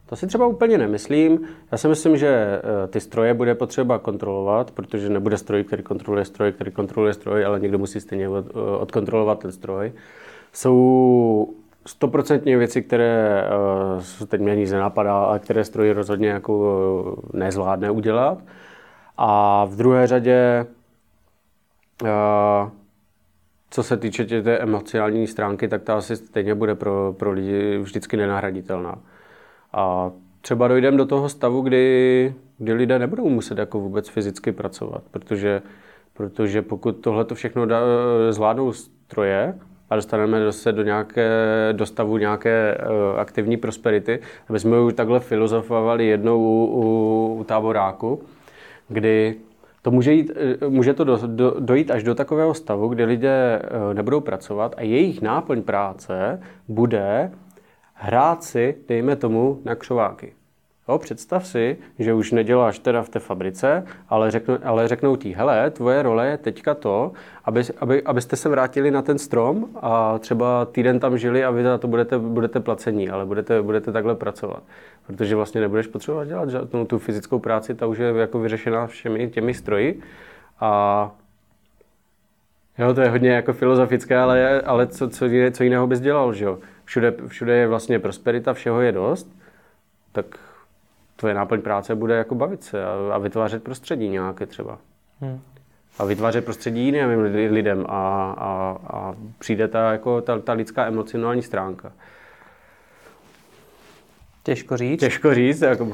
To 0.06 0.16
si 0.16 0.26
třeba 0.26 0.46
úplně 0.46 0.78
nemyslím. 0.78 1.40
Já 1.72 1.78
si 1.78 1.88
myslím, 1.88 2.16
že 2.16 2.28
eh, 2.28 2.88
ty 2.88 3.00
stroje 3.00 3.34
bude 3.34 3.54
potřeba 3.54 3.98
kontrolovat, 3.98 4.70
protože 4.70 5.08
nebude 5.08 5.38
stroj, 5.38 5.64
který 5.64 5.82
kontroluje 5.82 6.24
stroj, 6.24 6.52
který 6.52 6.70
kontroluje 6.70 7.14
stroj, 7.14 7.44
ale 7.44 7.60
někdo 7.60 7.78
musí 7.78 8.00
stejně 8.00 8.26
eh, 8.26 8.60
odkontrolovat 8.78 9.38
ten 9.38 9.52
stroj. 9.52 9.92
Jsou 10.52 11.54
stoprocentně 11.86 12.58
věci, 12.58 12.82
které 12.82 13.44
uh, 14.20 14.26
teď 14.26 14.40
mě 14.40 14.56
nic 14.56 14.72
nenapadá, 14.72 15.24
ale 15.24 15.38
které 15.38 15.64
stroj 15.64 15.90
rozhodně 15.90 16.28
jako 16.28 16.54
uh, 16.54 17.40
nezvládne 17.40 17.90
udělat. 17.90 18.38
A 19.16 19.64
v 19.64 19.76
druhé 19.76 20.06
řadě, 20.06 20.66
uh, 22.02 22.08
co 23.70 23.82
se 23.82 23.96
týče 23.96 24.24
tě, 24.24 24.42
té 24.42 24.58
emocionální 24.58 25.26
stránky, 25.26 25.68
tak 25.68 25.82
ta 25.82 25.96
asi 25.96 26.16
stejně 26.16 26.54
bude 26.54 26.74
pro, 26.74 27.14
pro 27.18 27.32
lidi 27.32 27.78
vždycky 27.78 28.16
nenahraditelná. 28.16 28.98
A 29.72 30.10
třeba 30.40 30.68
dojdeme 30.68 30.96
do 30.96 31.06
toho 31.06 31.28
stavu, 31.28 31.60
kdy, 31.60 32.34
kdy 32.58 32.72
lidé 32.72 32.98
nebudou 32.98 33.28
muset 33.28 33.58
jako 33.58 33.80
vůbec 33.80 34.08
fyzicky 34.08 34.52
pracovat, 34.52 35.02
protože, 35.10 35.62
protože 36.12 36.62
pokud 36.62 36.92
tohle 36.92 37.24
to 37.24 37.34
všechno 37.34 37.66
zvládnou 38.30 38.72
stroje, 38.72 39.54
a 39.90 39.96
dostaneme 39.96 40.52
se 40.52 40.72
do, 40.72 40.82
nějaké, 40.82 41.28
do 41.72 41.86
stavu 41.86 42.16
nějaké 42.16 42.78
uh, 42.78 43.20
aktivní 43.20 43.56
prosperity, 43.56 44.20
aby 44.48 44.58
jsme 44.58 44.80
už 44.80 44.94
takhle 44.94 45.20
filozofovali 45.20 46.06
jednou 46.06 46.38
u, 46.38 46.66
u, 46.66 47.40
u 47.40 47.44
táboráku, 47.44 48.22
kdy 48.88 49.36
to 49.82 49.90
může, 49.90 50.12
jít, 50.12 50.30
eh, 50.36 50.68
může 50.68 50.94
to 50.94 51.04
do, 51.04 51.18
do, 51.26 51.56
dojít 51.58 51.90
až 51.90 52.02
do 52.02 52.14
takového 52.14 52.54
stavu, 52.54 52.88
kdy 52.88 53.04
lidé 53.04 53.62
uh, 53.62 53.94
nebudou 53.94 54.20
pracovat 54.20 54.74
a 54.76 54.82
jejich 54.82 55.22
náplň 55.22 55.62
práce 55.62 56.42
bude 56.68 57.30
hrát 57.94 58.44
si, 58.44 58.76
dejme 58.88 59.16
tomu, 59.16 59.60
na 59.64 59.74
křováky. 59.74 60.32
Jo, 60.90 60.98
představ 60.98 61.46
si, 61.46 61.76
že 61.98 62.14
už 62.14 62.32
neděláš 62.32 62.78
teda 62.78 63.02
v 63.02 63.08
té 63.08 63.18
fabrice, 63.18 63.86
ale, 64.08 64.30
řeknu, 64.30 64.58
ale 64.64 64.88
řeknou 64.88 65.16
ti, 65.16 65.32
hele, 65.32 65.70
tvoje 65.70 66.02
role 66.02 66.26
je 66.26 66.38
teďka 66.38 66.74
to, 66.74 67.12
aby, 67.44 67.62
aby, 67.78 68.02
abyste 68.02 68.36
se 68.36 68.48
vrátili 68.48 68.90
na 68.90 69.02
ten 69.02 69.18
strom 69.18 69.68
a 69.82 70.18
třeba 70.18 70.64
týden 70.64 71.00
tam 71.00 71.18
žili 71.18 71.44
a 71.44 71.50
vy 71.50 71.62
za 71.62 71.78
to 71.78 71.88
budete, 71.88 72.18
budete 72.18 72.60
placení, 72.60 73.10
ale 73.10 73.26
budete, 73.26 73.62
budete 73.62 73.92
takhle 73.92 74.14
pracovat. 74.14 74.62
Protože 75.06 75.36
vlastně 75.36 75.60
nebudeš 75.60 75.86
potřebovat 75.86 76.24
dělat 76.24 76.48
tu, 76.70 76.84
tu 76.84 76.98
fyzickou 76.98 77.38
práci, 77.38 77.74
ta 77.74 77.86
už 77.86 77.98
je 77.98 78.12
jako 78.16 78.38
vyřešená 78.40 78.86
všemi 78.86 79.30
těmi 79.30 79.54
stroji. 79.54 80.00
A 80.60 81.10
Jo, 82.78 82.94
to 82.94 83.00
je 83.00 83.08
hodně 83.08 83.30
jako 83.30 83.52
filozofické, 83.52 84.18
ale, 84.18 84.60
ale 84.60 84.86
co, 84.86 85.08
co, 85.08 85.26
co 85.52 85.62
jiného 85.62 85.86
bys 85.86 86.00
dělal, 86.00 86.32
že 86.32 86.44
jo? 86.44 86.58
Všude, 86.84 87.14
všude 87.26 87.56
je 87.56 87.68
vlastně 87.68 87.98
prosperita, 87.98 88.52
všeho 88.52 88.80
je 88.80 88.92
dost, 88.92 89.30
tak 90.12 90.26
tvoje 91.20 91.34
náplň 91.34 91.62
práce 91.62 91.94
bude 91.94 92.14
jako 92.14 92.34
bavit 92.34 92.62
se 92.62 92.84
a, 92.84 93.14
a 93.14 93.18
vytvářet 93.18 93.62
prostředí 93.62 94.08
nějaké 94.08 94.46
třeba. 94.46 94.78
Hmm. 95.20 95.40
A 95.98 96.04
vytvářet 96.04 96.44
prostředí 96.44 96.84
jiným 96.84 97.20
lidem 97.50 97.84
a, 97.88 98.32
a, 98.38 98.78
a 98.86 99.14
přijde 99.38 99.68
ta, 99.68 99.92
jako 99.92 100.20
ta, 100.20 100.38
ta 100.38 100.52
lidská 100.52 100.86
emocionální 100.86 101.42
stránka. 101.42 101.92
Těžko 104.42 104.76
říct. 104.76 105.00
Těžko 105.00 105.34
říct, 105.34 105.60
jako 105.60 105.92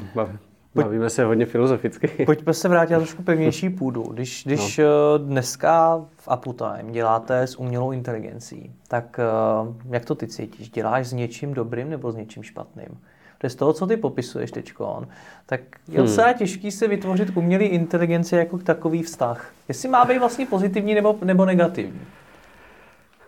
bavíme 0.74 1.10
se 1.10 1.24
hodně 1.24 1.46
filozoficky. 1.46 2.08
Pojďme 2.26 2.54
se 2.54 2.68
vrátit 2.68 2.92
na 2.92 2.98
trošku 2.98 3.22
pevnější 3.22 3.70
půdu. 3.78 4.02
Když, 4.02 4.44
když 4.46 4.78
no. 4.78 4.84
Eh, 4.84 5.18
dneska 5.18 6.04
v 6.16 6.28
Uptime 6.36 6.92
děláte 6.92 7.46
s 7.46 7.56
umělou 7.58 7.92
inteligencí, 7.92 8.72
tak 8.88 9.20
eh, 9.20 9.74
jak 9.90 10.04
to 10.04 10.14
ty 10.14 10.26
cítíš? 10.26 10.70
Děláš 10.70 11.06
s 11.06 11.12
něčím 11.12 11.54
dobrým 11.54 11.90
nebo 11.90 12.12
s 12.12 12.16
něčím 12.16 12.42
špatným? 12.42 12.88
Protože 13.38 13.50
z 13.50 13.54
toho, 13.54 13.72
co 13.72 13.86
ty 13.86 13.96
popisuješ 13.96 14.50
teď, 14.50 14.72
tak 15.46 15.60
je 15.88 15.98
hmm. 15.98 16.06
docela 16.06 16.32
těžký 16.32 16.70
se 16.70 16.88
vytvořit 16.88 17.30
k 17.30 17.36
umělé 17.36 17.64
inteligenci 17.64 18.36
jako 18.36 18.58
takový 18.58 19.02
vztah. 19.02 19.50
Jestli 19.68 19.88
má 19.88 20.04
být 20.04 20.18
vlastně 20.18 20.46
pozitivní 20.46 20.94
nebo, 20.94 21.18
nebo 21.24 21.44
negativní. 21.44 22.00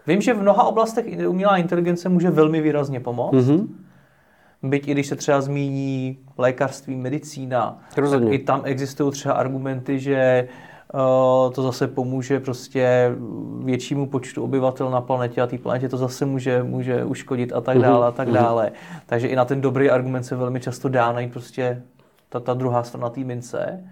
Vím, 0.07 0.21
že 0.21 0.35
v 0.35 0.43
mnoha 0.43 0.65
oblastech 0.65 1.05
umělá 1.29 1.57
inteligence 1.57 2.09
může 2.09 2.31
velmi 2.31 2.61
výrazně 2.61 3.01
pomoct. 3.01 3.35
Mm-hmm. 3.35 3.67
Byť 4.63 4.89
i 4.89 4.93
když 4.93 5.07
se 5.07 5.17
třeba 5.17 5.41
zmíní 5.41 6.19
lékařství, 6.39 6.97
medicína, 6.97 7.83
Rozhodně. 7.97 8.27
tak 8.27 8.35
i 8.35 8.39
tam 8.39 8.61
existují 8.65 9.13
třeba 9.13 9.35
argumenty, 9.35 9.99
že 9.99 10.49
to 11.55 11.63
zase 11.63 11.87
pomůže 11.87 12.41
prostě 12.41 13.13
většímu 13.65 14.07
počtu 14.07 14.45
obyvatel 14.45 14.91
na 14.91 15.01
planetě 15.01 15.41
a 15.41 15.47
té 15.47 15.59
planetě 15.59 15.89
to 15.89 15.97
zase 15.97 16.27
může, 16.27 16.63
může 16.63 17.05
uškodit 17.05 17.53
a 17.53 17.61
tak 17.61 17.77
mhm, 17.77 17.85
dále 17.85 18.07
a 18.07 18.11
tak 18.11 18.29
mhm. 18.29 18.37
dále. 18.37 18.73
Takže 19.07 19.29
i 19.29 19.37
na 19.37 19.45
ten 19.45 19.61
dobrý 19.61 19.91
argument 19.91 20.25
se 20.25 20.37
velmi 20.37 20.61
často 20.61 20.89
dá 20.89 21.13
najít 21.13 21.33
prostě 21.33 21.83
ta, 22.29 22.41
ta 22.41 22.55
druhá 22.55 22.83
strana 22.83 23.11
té 23.11 23.21
mince. 23.21 23.85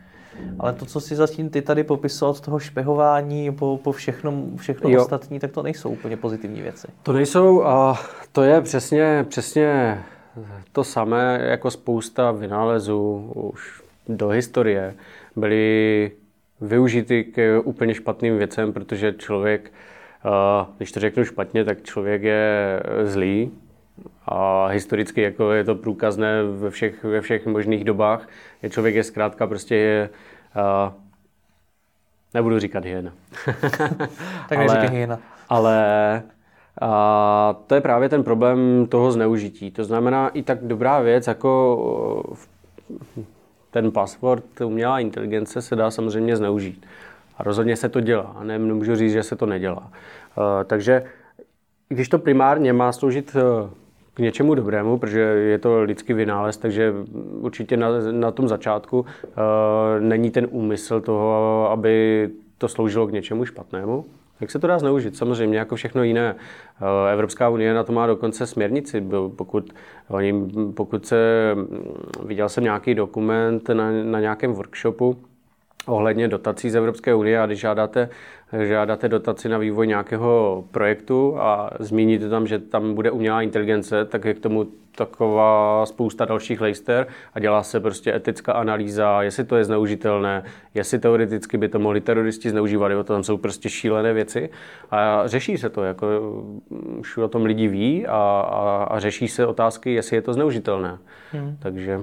Ale 0.59 0.73
to, 0.73 0.87
co 0.87 1.01
si 1.01 1.17
zatím 1.17 1.51
ty 1.51 1.63
tady 1.63 1.85
popisoval 1.85 2.31
od 2.31 2.41
toho 2.41 2.59
špehování 2.59 3.53
po, 3.53 3.81
po 3.83 3.93
všechno, 3.93 4.33
všechno 4.57 5.03
ostatní, 5.03 5.39
tak 5.39 5.53
to 5.53 5.63
nejsou 5.63 5.91
úplně 5.91 6.17
pozitivní 6.17 6.63
věci. 6.63 6.87
To 7.03 7.13
nejsou 7.13 7.65
a 7.65 7.99
to 8.33 8.43
je 8.43 8.61
přesně, 8.61 9.27
přesně 9.29 9.99
to 10.73 10.85
samé 10.85 11.41
jako 11.43 11.71
spousta 11.71 12.31
vynálezů 12.31 13.31
už 13.35 13.83
do 14.09 14.29
historie. 14.29 14.95
Byly 15.37 16.11
využity 16.61 17.25
k 17.25 17.61
úplně 17.65 17.95
špatným 17.95 18.39
věcem, 18.39 18.73
protože 18.73 19.13
člověk, 19.13 19.73
když 20.77 20.93
to 20.93 21.01
řeknu 21.01 21.25
špatně, 21.25 21.65
tak 21.65 21.83
člověk 21.83 22.23
je 22.23 22.83
zlý 23.05 23.51
a 24.27 24.67
historicky 24.67 25.23
jako 25.23 25.53
je 25.53 25.65
to 25.65 25.75
průkazné 25.75 26.43
ve 26.43 26.71
všech, 26.71 27.05
ve 27.05 27.21
všech 27.21 27.47
možných 27.47 27.85
dobách. 27.85 28.29
Je 28.63 28.71
člověk 28.71 28.95
je 28.95 29.05
zkrátka 29.05 29.47
prostě 29.47 29.75
je, 29.77 30.11
nebudu 32.35 32.59
říkat 32.59 32.85
hyena. 32.85 33.13
tak 34.49 34.59
neříkej 34.59 34.89
hyena. 34.89 35.19
Ale 35.49 36.23
a 36.81 37.57
to 37.67 37.75
je 37.75 37.81
právě 37.81 38.09
ten 38.09 38.25
problém 38.25 38.87
toho 38.89 39.13
zneužití. 39.13 39.71
To 39.71 39.85
znamená 39.85 40.29
i 40.29 40.43
tak 40.43 40.59
dobrá 40.63 41.01
věc, 41.01 41.27
jako 41.27 42.37
ten 43.77 43.91
password 43.91 44.61
umělá 44.61 45.01
inteligence 45.01 45.63
se 45.63 45.77
dá 45.77 45.91
samozřejmě 45.91 46.37
zneužít. 46.37 46.87
A 47.39 47.43
rozhodně 47.43 47.77
se 47.77 47.89
to 47.89 48.01
dělá. 48.01 48.37
Ne, 48.43 48.59
nemůžu 48.59 48.97
říct, 48.97 49.13
že 49.13 49.23
se 49.23 49.37
to 49.37 49.47
nedělá. 49.47 49.83
Uh, 49.83 50.45
takže 50.65 51.05
když 51.89 52.09
to 52.09 52.19
primárně 52.19 52.73
má 52.73 52.93
sloužit 52.93 53.37
uh, 53.37 53.71
k 54.15 54.19
něčemu 54.19 54.55
dobrému, 54.55 54.99
protože 54.99 55.21
je 55.21 55.59
to 55.59 55.83
lidský 55.83 56.13
vynález, 56.13 56.57
takže 56.57 56.93
určitě 57.41 57.77
na, 57.77 57.89
na 58.11 58.31
tom 58.31 58.49
začátku 58.49 59.01
uh, 59.01 59.07
není 60.01 60.31
ten 60.31 60.49
úmysl 60.51 61.01
toho, 61.01 61.71
aby 61.71 62.29
to 62.59 62.69
sloužilo 62.69 63.07
k 63.07 63.13
něčemu 63.13 63.45
špatnému. 63.45 64.05
Jak 64.41 64.51
se 64.51 64.59
to 64.59 64.67
dá 64.67 64.79
zneužit? 64.79 65.17
Samozřejmě 65.17 65.59
jako 65.59 65.77
všechno 65.77 66.03
jiné. 66.03 66.37
Eh, 66.81 67.13
Evropská 67.13 67.49
unie 67.49 67.75
na 67.75 67.85
to 67.85 67.93
má 67.93 68.07
dokonce 68.07 68.47
směrnici. 68.47 69.05
Pokud, 69.37 69.73
pokud 70.75 71.07
se, 71.07 71.17
viděl 72.25 72.49
jsem 72.49 72.65
nějaký 72.65 72.95
dokument 72.95 73.69
na, 73.69 73.91
na 73.91 74.21
nějakém 74.21 74.53
workshopu, 74.53 75.17
ohledně 75.87 76.29
dotací 76.29 76.71
z 76.71 76.77
Evropské 76.77 77.15
unie 77.15 77.41
a 77.41 77.47
když 77.47 77.61
žádáte, 77.61 78.09
žádáte 78.67 79.09
dotaci 79.09 79.49
na 79.49 79.59
vývoj 79.59 79.87
nějakého 79.87 80.65
projektu 80.71 81.41
a 81.41 81.71
zmíníte 81.79 82.29
tam, 82.29 82.47
že 82.47 82.59
tam 82.59 82.95
bude 82.95 83.11
umělá 83.11 83.43
inteligence, 83.43 84.05
tak 84.05 84.25
je 84.25 84.35
k 84.35 84.41
tomu 84.41 84.67
taková 84.97 85.87
spousta 85.87 86.25
dalších 86.25 86.61
lejster 86.61 87.07
a 87.35 87.41
dělá 87.41 87.63
se 87.63 87.81
prostě 87.81 88.15
etická 88.15 88.53
analýza, 88.53 89.23
jestli 89.23 89.45
to 89.45 89.57
je 89.57 89.65
zneužitelné, 89.65 90.43
jestli 90.75 90.99
teoreticky 90.99 91.59
by 91.59 91.69
to 91.69 91.79
mohli 91.79 92.01
teroristi 92.01 92.51
zneužívat, 92.51 92.89
jo, 92.93 93.05
to 93.05 93.13
tam 93.13 93.23
jsou 93.23 93.37
prostě 93.37 93.69
šílené 93.69 94.13
věci 94.13 94.51
a 94.91 95.23
řeší 95.27 95.59
se 95.59 95.71
to, 95.71 95.85
jako 95.85 96.07
už 96.99 97.17
o 97.17 97.29
tom 97.29 97.45
lidi 97.45 97.69
ví 97.69 98.07
a, 98.07 98.17
a, 98.51 98.87
a 98.91 98.99
řeší 98.99 99.29
se 99.29 99.47
otázky, 99.47 99.95
jestli 99.95 100.17
je 100.17 100.23
to 100.23 100.33
zneužitelné. 100.33 100.99
Hmm. 101.33 101.57
Takže 101.59 102.01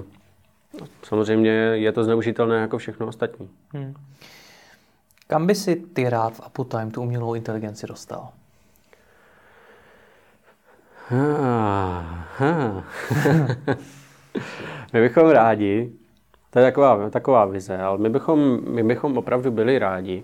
samozřejmě 1.02 1.50
je 1.50 1.92
to 1.92 2.04
zneužitelné 2.04 2.56
jako 2.56 2.78
všechno 2.78 3.06
ostatní. 3.06 3.50
Hmm. 3.72 3.94
Kam 5.26 5.46
by 5.46 5.54
si 5.54 5.76
ty 5.76 6.08
rád 6.08 6.34
v 6.34 6.40
Uptime 6.58 6.90
tu 6.90 7.02
umělou 7.02 7.34
inteligenci 7.34 7.86
dostal? 7.86 8.28
My 14.92 15.00
bychom 15.00 15.28
rádi, 15.28 15.92
to 16.50 16.58
je 16.58 16.64
taková, 16.64 17.10
taková 17.10 17.44
vize, 17.44 17.78
ale 17.78 17.98
my 17.98 18.10
bychom, 18.10 18.60
my 18.68 18.82
bychom 18.82 19.18
opravdu 19.18 19.50
byli 19.50 19.78
rádi, 19.78 20.22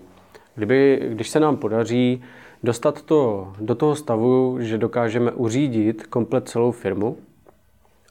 kdyby, 0.55 1.09
když 1.09 1.29
se 1.29 1.39
nám 1.39 1.57
podaří 1.57 2.23
dostat 2.63 3.01
to 3.01 3.53
do 3.59 3.75
toho 3.75 3.95
stavu, 3.95 4.57
že 4.59 4.77
dokážeme 4.77 5.31
uřídit 5.31 6.07
komplet 6.07 6.49
celou 6.49 6.71
firmu, 6.71 7.17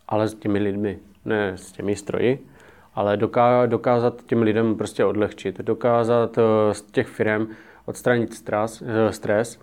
ale 0.09 0.29
s 0.29 0.35
těmi 0.35 0.59
lidmi, 0.59 0.99
ne 1.25 1.53
s 1.57 1.73
těmi 1.73 1.97
stroji, 1.97 2.47
ale 2.95 3.17
doká, 3.17 3.67
dokázat 3.67 4.23
těm 4.27 4.43
lidem 4.43 4.77
prostě 4.77 5.05
odlehčit, 5.05 5.59
dokázat 5.59 6.39
eh, 6.39 6.75
z 6.75 6.83
těch 6.83 7.07
firm 7.07 7.47
odstranit 7.87 8.35
stres, 8.35 8.83
eh, 8.87 9.13
stres 9.13 9.59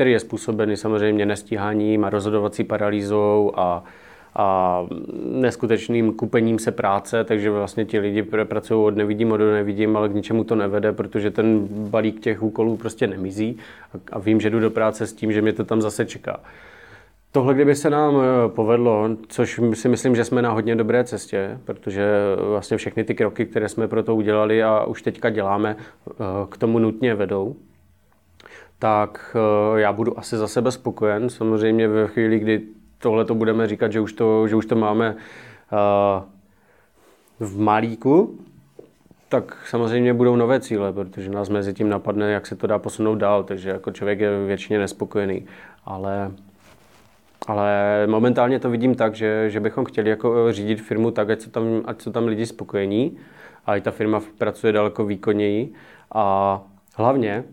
který 0.00 0.12
je 0.12 0.20
způsobený 0.20 0.76
samozřejmě 0.76 1.26
nestíháním 1.26 2.04
a 2.04 2.10
rozhodovací 2.10 2.64
paralýzou 2.64 3.52
a, 3.56 3.84
a 4.34 4.86
neskutečným 5.24 6.12
kupením 6.12 6.58
se 6.58 6.72
práce, 6.72 7.24
takže 7.24 7.50
vlastně 7.50 7.84
ti 7.84 7.98
lidi 7.98 8.22
pracují 8.22 8.86
od 8.86 8.96
nevidím, 8.96 9.32
od 9.32 9.36
nevidím, 9.36 9.96
ale 9.96 10.08
k 10.08 10.14
ničemu 10.14 10.44
to 10.44 10.54
nevede, 10.54 10.92
protože 10.92 11.30
ten 11.30 11.68
balík 11.70 12.20
těch 12.20 12.42
úkolů 12.42 12.76
prostě 12.76 13.06
nemizí 13.06 13.58
a, 13.94 14.16
a 14.16 14.18
vím, 14.18 14.40
že 14.40 14.50
jdu 14.50 14.60
do 14.60 14.70
práce 14.70 15.06
s 15.06 15.12
tím, 15.12 15.32
že 15.32 15.42
mě 15.42 15.52
to 15.52 15.64
tam 15.64 15.82
zase 15.82 16.06
čeká. 16.06 16.40
Tohle, 17.32 17.54
kdyby 17.54 17.74
se 17.74 17.90
nám 17.90 18.14
eh, 18.16 18.48
povedlo, 18.48 19.08
což 19.28 19.60
si 19.74 19.88
myslím, 19.88 20.16
že 20.16 20.24
jsme 20.24 20.42
na 20.42 20.50
hodně 20.50 20.76
dobré 20.76 21.04
cestě, 21.04 21.58
protože 21.64 22.12
vlastně 22.48 22.76
všechny 22.76 23.04
ty 23.04 23.14
kroky, 23.14 23.46
které 23.46 23.68
jsme 23.68 23.88
pro 23.88 24.02
to 24.02 24.16
udělali 24.16 24.62
a 24.62 24.84
už 24.84 25.02
teďka 25.02 25.30
děláme, 25.30 25.76
eh, 26.10 26.14
k 26.50 26.56
tomu 26.56 26.78
nutně 26.78 27.14
vedou, 27.14 27.56
tak 28.78 29.36
eh, 29.76 29.80
já 29.80 29.92
budu 29.92 30.18
asi 30.18 30.36
za 30.36 30.48
sebe 30.48 30.70
spokojen. 30.72 31.30
Samozřejmě 31.30 31.88
ve 31.88 32.06
chvíli, 32.06 32.38
kdy 32.38 32.62
tohle 32.98 33.24
to 33.24 33.34
budeme 33.34 33.68
říkat, 33.68 33.92
že 33.92 34.00
už 34.00 34.12
to, 34.12 34.48
že 34.48 34.56
už 34.56 34.66
to 34.66 34.76
máme 34.76 35.16
v 37.40 37.60
malíku, 37.60 38.38
tak 39.28 39.56
samozřejmě 39.66 40.14
budou 40.14 40.36
nové 40.36 40.60
cíle, 40.60 40.92
protože 40.92 41.30
nás 41.30 41.48
mezi 41.48 41.74
tím 41.74 41.88
napadne, 41.88 42.32
jak 42.32 42.46
se 42.46 42.56
to 42.56 42.66
dá 42.66 42.78
posunout 42.78 43.14
dál, 43.14 43.44
takže 43.44 43.70
jako 43.70 43.90
člověk 43.90 44.20
je 44.20 44.46
většině 44.46 44.78
nespokojený. 44.78 45.46
Ale 45.84 46.30
ale 47.46 48.06
momentálně 48.06 48.58
to 48.58 48.70
vidím 48.70 48.94
tak, 48.94 49.14
že, 49.14 49.50
že 49.50 49.60
bychom 49.60 49.84
chtěli 49.84 50.10
jako 50.10 50.52
řídit 50.52 50.80
firmu 50.80 51.10
tak, 51.10 51.30
ať 51.30 51.40
jsou 51.40 51.50
tam, 51.50 51.64
ať 51.84 52.02
jsou 52.02 52.12
tam 52.12 52.26
lidi 52.26 52.46
spokojení 52.46 53.16
a 53.66 53.76
i 53.76 53.80
ta 53.80 53.90
firma 53.90 54.20
pracuje 54.38 54.72
daleko 54.72 55.04
výkonněji 55.04 55.72
a 56.14 56.62
hlavně, 56.96 57.44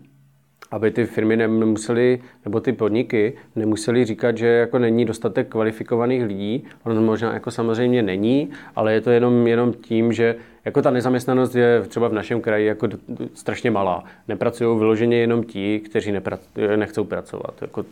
aby 0.70 0.90
ty 0.90 1.06
firmy 1.06 1.36
nemusely, 1.36 2.20
nebo 2.44 2.60
ty 2.60 2.72
podniky 2.72 3.36
nemuseli 3.56 4.04
říkat, 4.04 4.38
že 4.38 4.46
jako 4.46 4.78
není 4.78 5.04
dostatek 5.04 5.48
kvalifikovaných 5.48 6.24
lidí. 6.24 6.64
Ono 6.84 7.00
možná 7.00 7.34
jako 7.34 7.50
samozřejmě 7.50 8.02
není, 8.02 8.50
ale 8.76 8.92
je 8.92 9.00
to 9.00 9.10
jenom, 9.10 9.46
jenom 9.46 9.72
tím, 9.72 10.12
že 10.12 10.36
jako 10.64 10.82
ta 10.82 10.90
nezaměstnanost 10.90 11.54
je 11.54 11.82
třeba 11.88 12.08
v 12.08 12.12
našem 12.12 12.40
kraji 12.40 12.66
jako 12.66 12.88
strašně 13.34 13.70
malá. 13.70 14.04
Nepracují 14.28 14.78
vyloženě 14.78 15.16
jenom 15.16 15.44
ti, 15.44 15.80
kteří 15.80 16.12
nepra- 16.12 16.76
nechcou 16.76 17.04
pracovat. 17.04 17.54
Jako 17.62 17.84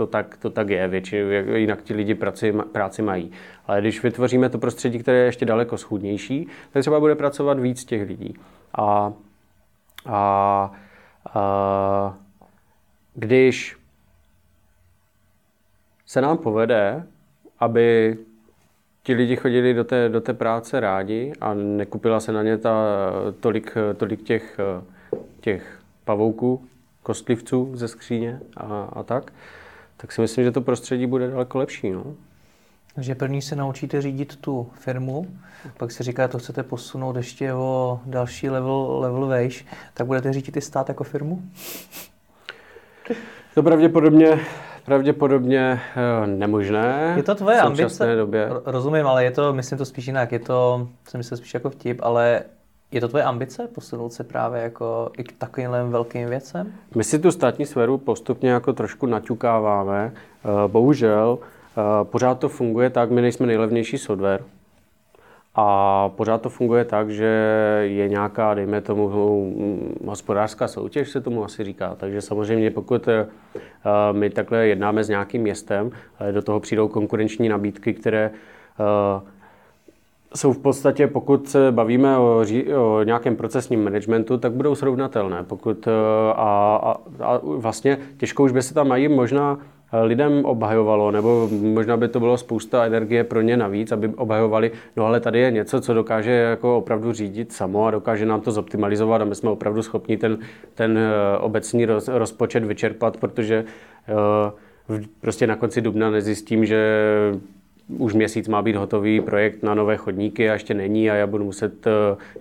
to 0.00 0.06
tak, 0.06 0.36
to 0.36 0.50
tak 0.50 0.68
je, 0.68 0.88
většinou, 0.88 1.28
jinak 1.54 1.82
ti 1.82 1.94
lidi 1.94 2.14
práci, 2.14 2.52
práci 2.72 3.02
mají. 3.02 3.32
Ale 3.66 3.80
když 3.80 4.02
vytvoříme 4.02 4.48
to 4.48 4.58
prostředí, 4.58 4.98
které 4.98 5.18
je 5.18 5.24
ještě 5.24 5.44
daleko 5.44 5.78
schůdnější, 5.78 6.48
tak 6.72 6.80
třeba 6.80 7.00
bude 7.00 7.14
pracovat 7.14 7.60
víc 7.60 7.84
těch 7.84 8.08
lidí. 8.08 8.34
A, 8.74 9.12
a, 10.06 10.72
a 11.34 12.18
když 13.14 13.76
se 16.06 16.20
nám 16.20 16.38
povede, 16.38 17.06
aby 17.58 18.18
ti 19.02 19.14
lidi 19.14 19.36
chodili 19.36 19.74
do 19.74 19.84
té, 19.84 20.08
do 20.08 20.20
té 20.20 20.34
práce 20.34 20.80
rádi 20.80 21.32
a 21.40 21.54
nekupila 21.54 22.20
se 22.20 22.32
na 22.32 22.42
ně 22.42 22.58
ta, 22.58 22.74
tolik, 23.40 23.74
tolik 23.96 24.22
těch, 24.22 24.60
těch 25.40 25.80
pavouků, 26.04 26.64
kostlivců 27.02 27.70
ze 27.74 27.88
skříně 27.88 28.40
a, 28.56 28.88
a 28.92 29.02
tak, 29.02 29.32
tak 30.00 30.12
si 30.12 30.20
myslím, 30.20 30.44
že 30.44 30.50
to 30.50 30.60
prostředí 30.60 31.06
bude 31.06 31.30
daleko 31.30 31.58
lepší. 31.58 31.90
No. 31.90 32.04
Takže 32.94 33.14
první 33.14 33.42
se 33.42 33.56
naučíte 33.56 34.02
řídit 34.02 34.36
tu 34.36 34.70
firmu, 34.74 35.26
pak 35.76 35.92
si 35.92 36.02
říká, 36.02 36.28
to 36.28 36.38
chcete 36.38 36.62
posunout 36.62 37.16
ještě 37.16 37.52
o 37.52 38.00
další 38.06 38.50
level, 38.50 38.98
level 39.00 39.26
vejš, 39.26 39.66
tak 39.94 40.06
budete 40.06 40.32
řídit 40.32 40.56
i 40.56 40.60
stát 40.60 40.88
jako 40.88 41.04
firmu? 41.04 41.42
To 43.54 43.62
pravděpodobně, 43.62 44.40
pravděpodobně 44.84 45.80
eh, 45.96 46.26
nemožné. 46.26 47.14
Je 47.16 47.22
to 47.22 47.34
tvoje 47.34 47.60
ambice? 47.60 48.16
Době. 48.16 48.48
Rozumím, 48.64 49.06
ale 49.06 49.24
je 49.24 49.30
to, 49.30 49.52
myslím 49.52 49.78
to 49.78 49.84
spíš 49.84 50.06
jinak, 50.06 50.32
je 50.32 50.38
to, 50.38 50.88
jsem 51.08 51.18
myslel 51.18 51.36
spíš 51.38 51.54
jako 51.54 51.70
vtip, 51.70 51.98
ale 52.02 52.42
je 52.92 53.00
to 53.00 53.08
tvoje 53.08 53.24
ambice 53.24 53.68
posunout 53.74 54.12
se 54.12 54.24
právě 54.24 54.62
jako 54.62 55.10
i 55.18 55.24
k 55.24 55.32
takovým 55.32 55.70
velkým 55.88 56.28
věcem? 56.28 56.72
My 56.94 57.04
si 57.04 57.18
tu 57.18 57.30
státní 57.30 57.66
sféru 57.66 57.98
postupně 57.98 58.50
jako 58.50 58.72
trošku 58.72 59.06
naťukáváme. 59.06 60.12
Eh, 60.14 60.48
bohužel 60.68 61.38
eh, 61.38 62.04
pořád 62.04 62.38
to 62.38 62.48
funguje 62.48 62.90
tak, 62.90 63.10
my 63.10 63.22
nejsme 63.22 63.46
nejlevnější 63.46 63.98
software. 63.98 64.42
A 65.54 66.08
pořád 66.08 66.42
to 66.42 66.48
funguje 66.48 66.84
tak, 66.84 67.10
že 67.10 67.24
je 67.82 68.08
nějaká, 68.08 68.54
dejme 68.54 68.80
tomu, 68.80 69.08
hm, 69.08 69.94
hospodářská 70.06 70.68
soutěž, 70.68 71.10
se 71.10 71.20
tomu 71.20 71.44
asi 71.44 71.64
říká. 71.64 71.94
Takže 71.98 72.20
samozřejmě 72.20 72.70
pokud 72.70 73.08
eh, 73.08 73.26
my 74.12 74.30
takhle 74.30 74.66
jednáme 74.66 75.04
s 75.04 75.08
nějakým 75.08 75.42
městem, 75.42 75.90
do 76.32 76.42
toho 76.42 76.60
přijdou 76.60 76.88
konkurenční 76.88 77.48
nabídky, 77.48 77.94
které 77.94 78.30
jsou 80.34 80.52
v 80.52 80.58
podstatě, 80.58 81.06
pokud 81.06 81.48
se 81.48 81.72
bavíme 81.72 82.18
o, 82.18 82.44
o 82.78 83.02
nějakém 83.02 83.36
procesním 83.36 83.84
managementu, 83.84 84.38
tak 84.38 84.52
budou 84.52 84.74
srovnatelné. 84.74 85.44
Pokud, 85.44 85.86
eh, 85.86 85.90
a, 86.34 86.80
a, 86.82 86.96
a 87.24 87.40
vlastně 87.42 87.98
těžko 88.16 88.42
už 88.42 88.52
by 88.52 88.62
se 88.62 88.74
tam 88.74 88.88
mají 88.88 89.08
možná 89.08 89.58
eh, 89.92 90.02
lidem 90.02 90.44
obhajovalo, 90.44 91.10
nebo 91.10 91.48
možná 91.62 91.96
by 91.96 92.08
to 92.08 92.20
bylo 92.20 92.36
spousta 92.36 92.84
energie 92.84 93.24
pro 93.24 93.40
ně 93.40 93.56
navíc, 93.56 93.92
aby 93.92 94.08
obhajovali, 94.08 94.72
no 94.96 95.06
ale 95.06 95.20
tady 95.20 95.38
je 95.38 95.50
něco, 95.50 95.80
co 95.80 95.94
dokáže 95.94 96.30
jako 96.30 96.76
opravdu 96.76 97.12
řídit 97.12 97.52
samo 97.52 97.86
a 97.86 97.90
dokáže 97.90 98.26
nám 98.26 98.40
to 98.40 98.52
zoptimalizovat 98.52 99.22
a 99.22 99.24
my 99.24 99.34
jsme 99.34 99.50
opravdu 99.50 99.82
schopni 99.82 100.16
ten, 100.16 100.38
ten 100.74 100.98
eh, 100.98 101.38
obecný 101.38 101.84
roz, 101.84 102.08
rozpočet 102.08 102.64
vyčerpat, 102.64 103.16
protože 103.16 103.64
prostě 105.20 105.46
na 105.46 105.56
konci 105.56 105.80
dubna 105.80 106.10
nezjistím, 106.10 106.64
že 106.64 106.80
už 107.98 108.14
měsíc 108.14 108.48
má 108.48 108.62
být 108.62 108.76
hotový 108.76 109.20
projekt 109.20 109.62
na 109.62 109.74
nové 109.74 109.96
chodníky 109.96 110.50
a 110.50 110.52
ještě 110.52 110.74
není 110.74 111.10
a 111.10 111.14
já 111.14 111.26
budu 111.26 111.44
muset 111.44 111.86
eh, 111.86 111.90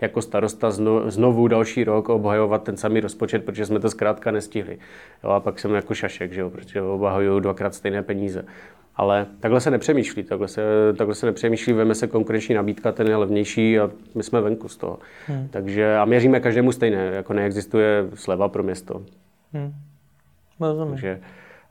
jako 0.02 0.22
starosta 0.22 0.72
znovu 1.08 1.48
další 1.48 1.84
rok 1.84 2.10
obhajovat 2.10 2.64
ten 2.64 2.78
samý 2.78 3.00
rozpočet, 3.00 3.46
protože 3.46 3.66
jsme 3.66 3.80
to 3.80 3.90
zkrátka 3.90 4.32
nestihli. 4.32 4.78
Jo, 5.24 5.30
a 5.30 5.40
pak 5.40 5.60
jsem 5.60 5.74
jako 5.74 5.94
šašek, 5.94 6.34
že 6.34 6.42
jo, 6.42 6.50
protože 6.50 6.82
obhajuju 6.82 7.40
dvakrát 7.40 7.74
stejné 7.74 8.04
peníze. 8.04 8.46
Ale 8.96 9.26
takhle 9.40 9.62
se 9.62 9.72
nepřemýšlí, 9.72 10.24
takhle 10.24 10.48
se, 10.48 10.62
takhle 10.98 11.16
se 11.16 11.26
nepřemýšlí, 11.26 11.74
veme 11.74 11.96
se 11.96 12.08
konkurenční 12.08 12.56
nabídka, 12.56 12.92
ten 12.92 13.08
je 13.08 13.16
levnější 13.16 13.80
a 13.80 13.92
my 14.16 14.24
jsme 14.24 14.42
venku 14.42 14.68
z 14.68 14.78
toho. 14.78 15.00
Hmm. 15.28 15.48
Takže 15.52 15.98
a 15.98 16.06
měříme 16.06 16.40
každému 16.40 16.72
stejné, 16.72 17.06
jako 17.06 17.34
neexistuje 17.34 18.06
sleva 18.14 18.50
pro 18.50 18.64
město. 18.64 19.04
Hmm. 19.54 19.74
Takže, 20.90 21.20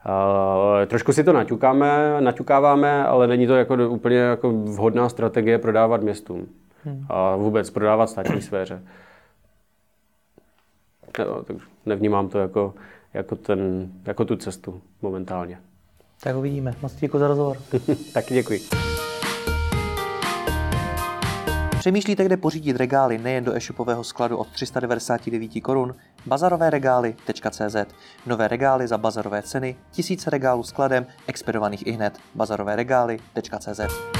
Uh, 0.05 0.85
trošku 0.87 1.13
si 1.13 1.23
to 1.23 1.33
naťukáme, 1.33 2.21
naťukáváme, 2.21 3.05
ale 3.05 3.27
není 3.27 3.47
to 3.47 3.55
jako 3.55 3.89
úplně 3.89 4.17
jako 4.17 4.51
vhodná 4.51 5.09
strategie 5.09 5.57
prodávat 5.57 6.01
městům. 6.01 6.47
Hmm. 6.83 7.05
A 7.09 7.35
vůbec 7.35 7.69
prodávat 7.69 8.09
státní 8.09 8.41
sféře. 8.41 8.81
No, 11.19 11.43
tak 11.43 11.57
nevnímám 11.85 12.29
to 12.29 12.39
jako, 12.39 12.73
jako, 13.13 13.35
ten, 13.35 13.91
jako 14.05 14.25
tu 14.25 14.35
cestu 14.35 14.81
momentálně. 15.01 15.59
Tak 16.23 16.35
uvidíme. 16.35 16.73
Moc 16.81 16.95
děkuji 16.95 17.19
za 17.19 17.27
rozhovor. 17.27 17.57
Taky 18.13 18.33
děkuji. 18.33 18.59
Přemýšlíte, 21.79 22.23
kde 22.23 22.37
pořídit 22.37 22.75
regály 22.75 23.17
nejen 23.17 23.43
do 23.43 23.55
e-shopového 23.55 24.03
skladu 24.03 24.37
od 24.37 24.47
399 24.47 25.61
korun? 25.61 25.95
bazarovéregály.cz 26.25 27.75
Nové 28.25 28.47
regály 28.47 28.87
za 28.87 28.97
bazarové 28.97 29.41
ceny, 29.41 29.75
tisíce 29.91 30.29
regálů 30.29 30.63
skladem, 30.63 31.05
expedovaných 31.27 31.87
i 31.87 31.91
hned. 31.91 32.19
bazarovéregály.cz 32.35 34.18